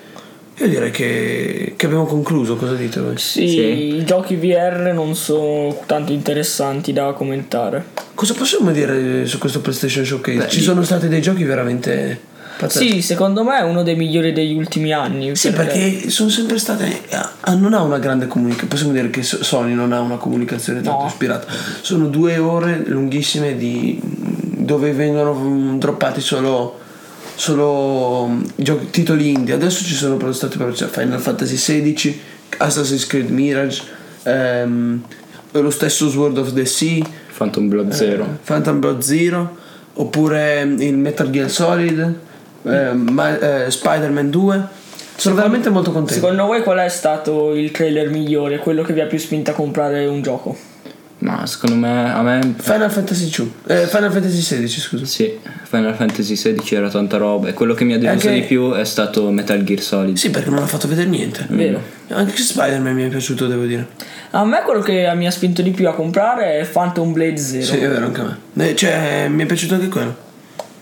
Io 0.56 0.68
direi 0.68 0.90
che, 0.90 1.74
che 1.76 1.86
abbiamo 1.86 2.04
concluso, 2.04 2.56
cosa 2.56 2.74
dite 2.74 3.00
voi? 3.00 3.16
Sì, 3.16 3.48
Sì. 3.48 3.94
i 3.96 4.04
giochi 4.04 4.34
VR 4.36 4.90
non 4.92 5.14
sono 5.14 5.82
tanto 5.86 6.12
interessanti 6.12 6.92
da 6.92 7.12
commentare. 7.12 7.82
Cosa 8.14 8.34
possiamo 8.34 8.70
dire 8.72 9.24
su 9.26 9.38
questo 9.38 9.60
PlayStation 9.60 10.04
Showcase? 10.04 10.36
Beh, 10.38 10.48
Ci 10.48 10.60
sono 10.60 10.82
stati 10.82 11.08
dei 11.08 11.22
giochi 11.22 11.44
veramente 11.44 12.20
pazzeschi. 12.60 12.92
Sì, 12.94 13.02
secondo 13.02 13.42
me 13.44 13.58
è 13.58 13.62
uno 13.62 13.82
dei 13.82 13.96
migliori 13.96 14.32
degli 14.32 14.56
ultimi 14.56 14.92
anni. 14.92 15.34
Sì, 15.36 15.50
perché 15.52 16.10
sono 16.10 16.28
sempre 16.28 16.58
state. 16.58 17.00
ah, 17.40 17.54
Non 17.54 17.74
ha 17.74 17.82
una 17.82 17.98
grande 17.98 18.26
comunicazione. 18.26 18.68
Possiamo 18.70 18.92
dire 18.92 19.10
che 19.10 19.22
So- 19.22 19.42
Sony 19.42 19.74
non 19.74 19.92
ha 19.92 20.00
una 20.00 20.16
comunicazione 20.16 20.80
tanto 20.80 21.02
No. 21.02 21.06
ispirata. 21.08 21.46
Sono 21.80 22.06
due 22.08 22.38
ore 22.38 22.82
lunghissime 22.86 23.56
di, 23.56 23.98
dove 24.02 24.92
vengono 24.92 25.34
mm, 25.34 25.78
droppati 25.78 26.20
solo. 26.20 26.78
Solo 27.34 28.26
mm, 28.28 28.42
giochi, 28.56 28.90
titoli 28.90 29.30
indie. 29.30 29.54
Adesso 29.54 29.84
ci 29.84 29.94
sono 29.94 30.16
però 30.16 30.30
stati 30.32 30.56
proprio 30.56 30.76
cioè, 30.76 30.88
Final 30.88 31.18
Fantasy 31.20 31.54
XVI, 31.56 32.20
Assassin's 32.58 33.06
Creed 33.06 33.30
Mirage, 33.30 33.82
ehm, 34.24 35.02
lo 35.52 35.70
stesso 35.70 36.08
Sword 36.10 36.36
of 36.36 36.52
the 36.52 36.66
Sea. 36.66 37.02
Phantom 37.36 37.68
Blood 37.68 37.92
Zero. 37.92 38.24
Eh, 38.24 38.38
Phantom 38.44 38.78
Blood 38.78 39.00
Zero 39.00 39.56
oppure 39.94 40.60
il 40.78 40.96
Metal 40.98 41.30
Gear 41.30 41.50
Solid 41.50 42.18
eh, 42.64 42.92
ma- 42.92 43.64
eh, 43.64 43.70
Spider-Man 43.70 44.30
2 44.30 44.62
sono 45.16 45.34
veramente 45.34 45.68
molto 45.68 45.92
contento 45.92 46.14
Secondo 46.20 46.46
voi 46.46 46.62
qual 46.62 46.78
è 46.78 46.88
stato 46.88 47.54
il 47.54 47.70
trailer 47.72 48.08
migliore? 48.08 48.58
Quello 48.58 48.82
che 48.82 48.92
vi 48.94 49.00
ha 49.00 49.06
più 49.06 49.18
spinto 49.18 49.50
a 49.50 49.54
comprare 49.54 50.06
un 50.06 50.22
gioco? 50.22 50.56
Ma 51.18 51.44
secondo 51.44 51.76
me, 51.76 52.10
a 52.10 52.22
me 52.22 52.54
Final 52.56 52.90
Fantasy 52.90 53.28
2 53.28 53.50
eh, 53.82 53.86
Final 53.86 54.10
Fantasy 54.10 54.40
16 54.40 54.80
scusa 54.80 55.04
Sì, 55.04 55.38
Final 55.64 55.94
Fantasy 55.94 56.34
XVI 56.34 56.62
era 56.74 56.88
tanta 56.88 57.18
roba 57.18 57.48
e 57.48 57.52
quello 57.52 57.74
che 57.74 57.84
mi 57.84 57.92
ha 57.92 57.98
deluso 57.98 58.28
Anche- 58.28 58.40
di 58.40 58.46
più 58.46 58.72
è 58.72 58.84
stato 58.86 59.30
Metal 59.30 59.62
Gear 59.62 59.80
Solid. 59.80 60.16
sì 60.16 60.30
perché 60.30 60.48
non 60.48 60.62
ha 60.62 60.66
fatto 60.66 60.88
vedere 60.88 61.10
niente 61.10 61.44
Vero. 61.50 61.78
anche 62.08 62.34
Spider-Man 62.38 62.94
mi 62.94 63.04
è 63.04 63.08
piaciuto 63.08 63.46
devo 63.46 63.64
dire 63.66 63.86
A 64.30 64.42
me 64.46 64.62
quello 64.64 64.80
che 64.80 65.12
mi 65.14 65.26
ha 65.26 65.30
spinto 65.30 65.60
di 65.60 65.72
più 65.72 65.86
a 65.88 65.92
comprare 65.92 66.58
è 66.60 66.64
Phantom 66.66 67.12
Blade 67.12 67.36
Zero. 67.36 67.64
sì 67.66 67.76
è 67.76 67.88
vero 67.90 68.06
anche 68.06 68.20
a 68.22 68.38
me 68.54 68.70
Eh, 68.70 68.74
cioè 68.74 69.26
mi 69.28 69.42
è 69.42 69.46
piaciuto 69.46 69.74
anche 69.74 69.88
quello 69.88 70.16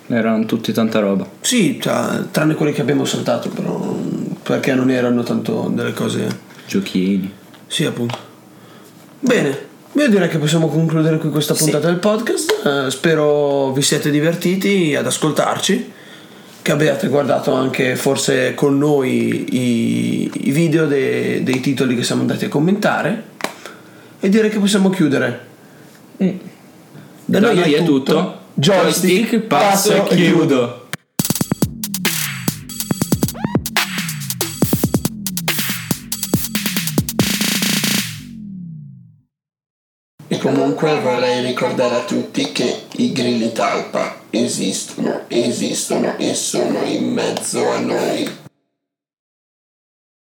Erano 0.09 0.45
tutti 0.47 0.73
tanta 0.73 1.01
roba. 1.01 1.29
sì 1.41 1.79
cioè, 1.81 2.25
tranne 2.31 2.55
quelli 2.55 2.73
che 2.73 2.81
abbiamo 2.81 3.05
saltato 3.05 3.51
però 3.51 3.95
perché 4.43 4.75
non 4.75 4.91
erano 4.91 5.23
tanto 5.23 5.71
delle 5.75 5.93
cose 5.93 6.47
Giochini. 6.69 7.33
Sì, 7.67 7.87
appunto. 7.87 8.19
Bene, 9.21 9.67
io 9.93 10.09
direi 10.09 10.29
che 10.29 10.37
possiamo 10.37 10.69
concludere 10.69 11.17
qui 11.17 11.31
questa 11.31 11.55
puntata 11.55 11.87
del 11.87 11.99
podcast. 11.99 12.63
Eh, 12.65 12.91
spero 12.91 13.73
vi 13.73 13.81
siete 13.81 14.11
divertiti 14.11 14.95
ad 14.95 15.07
ascoltarci, 15.07 15.93
che 16.61 16.73
abbiate 16.73 17.09
guardato 17.09 17.55
anche 17.55 17.97
forse 17.97 18.53
con 18.55 18.77
noi 18.77 19.55
i, 19.55 20.31
i 20.49 20.51
video 20.53 20.87
de- 20.87 21.43
dei 21.43 21.61
titoli 21.61 21.97
che 21.97 22.05
siamo 22.05 22.21
andati 22.21 22.45
a 22.45 22.49
commentare. 22.49 23.25
E 24.21 24.29
direi 24.29 24.51
che 24.51 24.59
possiamo 24.59 24.91
chiudere. 24.91 25.47
Da 27.25 27.41
noi 27.41 27.73
è 27.73 27.83
tutto. 27.83 28.47
Joystick, 28.61 29.39
passo 29.47 29.95
e 29.95 30.17
chiudo. 30.17 30.89
E 40.27 40.39
comunque 40.39 40.99
vorrei 40.99 41.47
ricordare 41.47 41.95
a 41.95 42.01
tutti 42.01 42.51
che 42.51 42.87
i 42.97 43.13
grilli 43.13 43.53
talpa 43.53 44.23
esistono, 44.31 45.21
esistono 45.29 46.19
e 46.19 46.35
sono 46.35 46.83
in 46.83 47.13
mezzo 47.13 47.71
a 47.71 47.79
noi. 47.79 48.48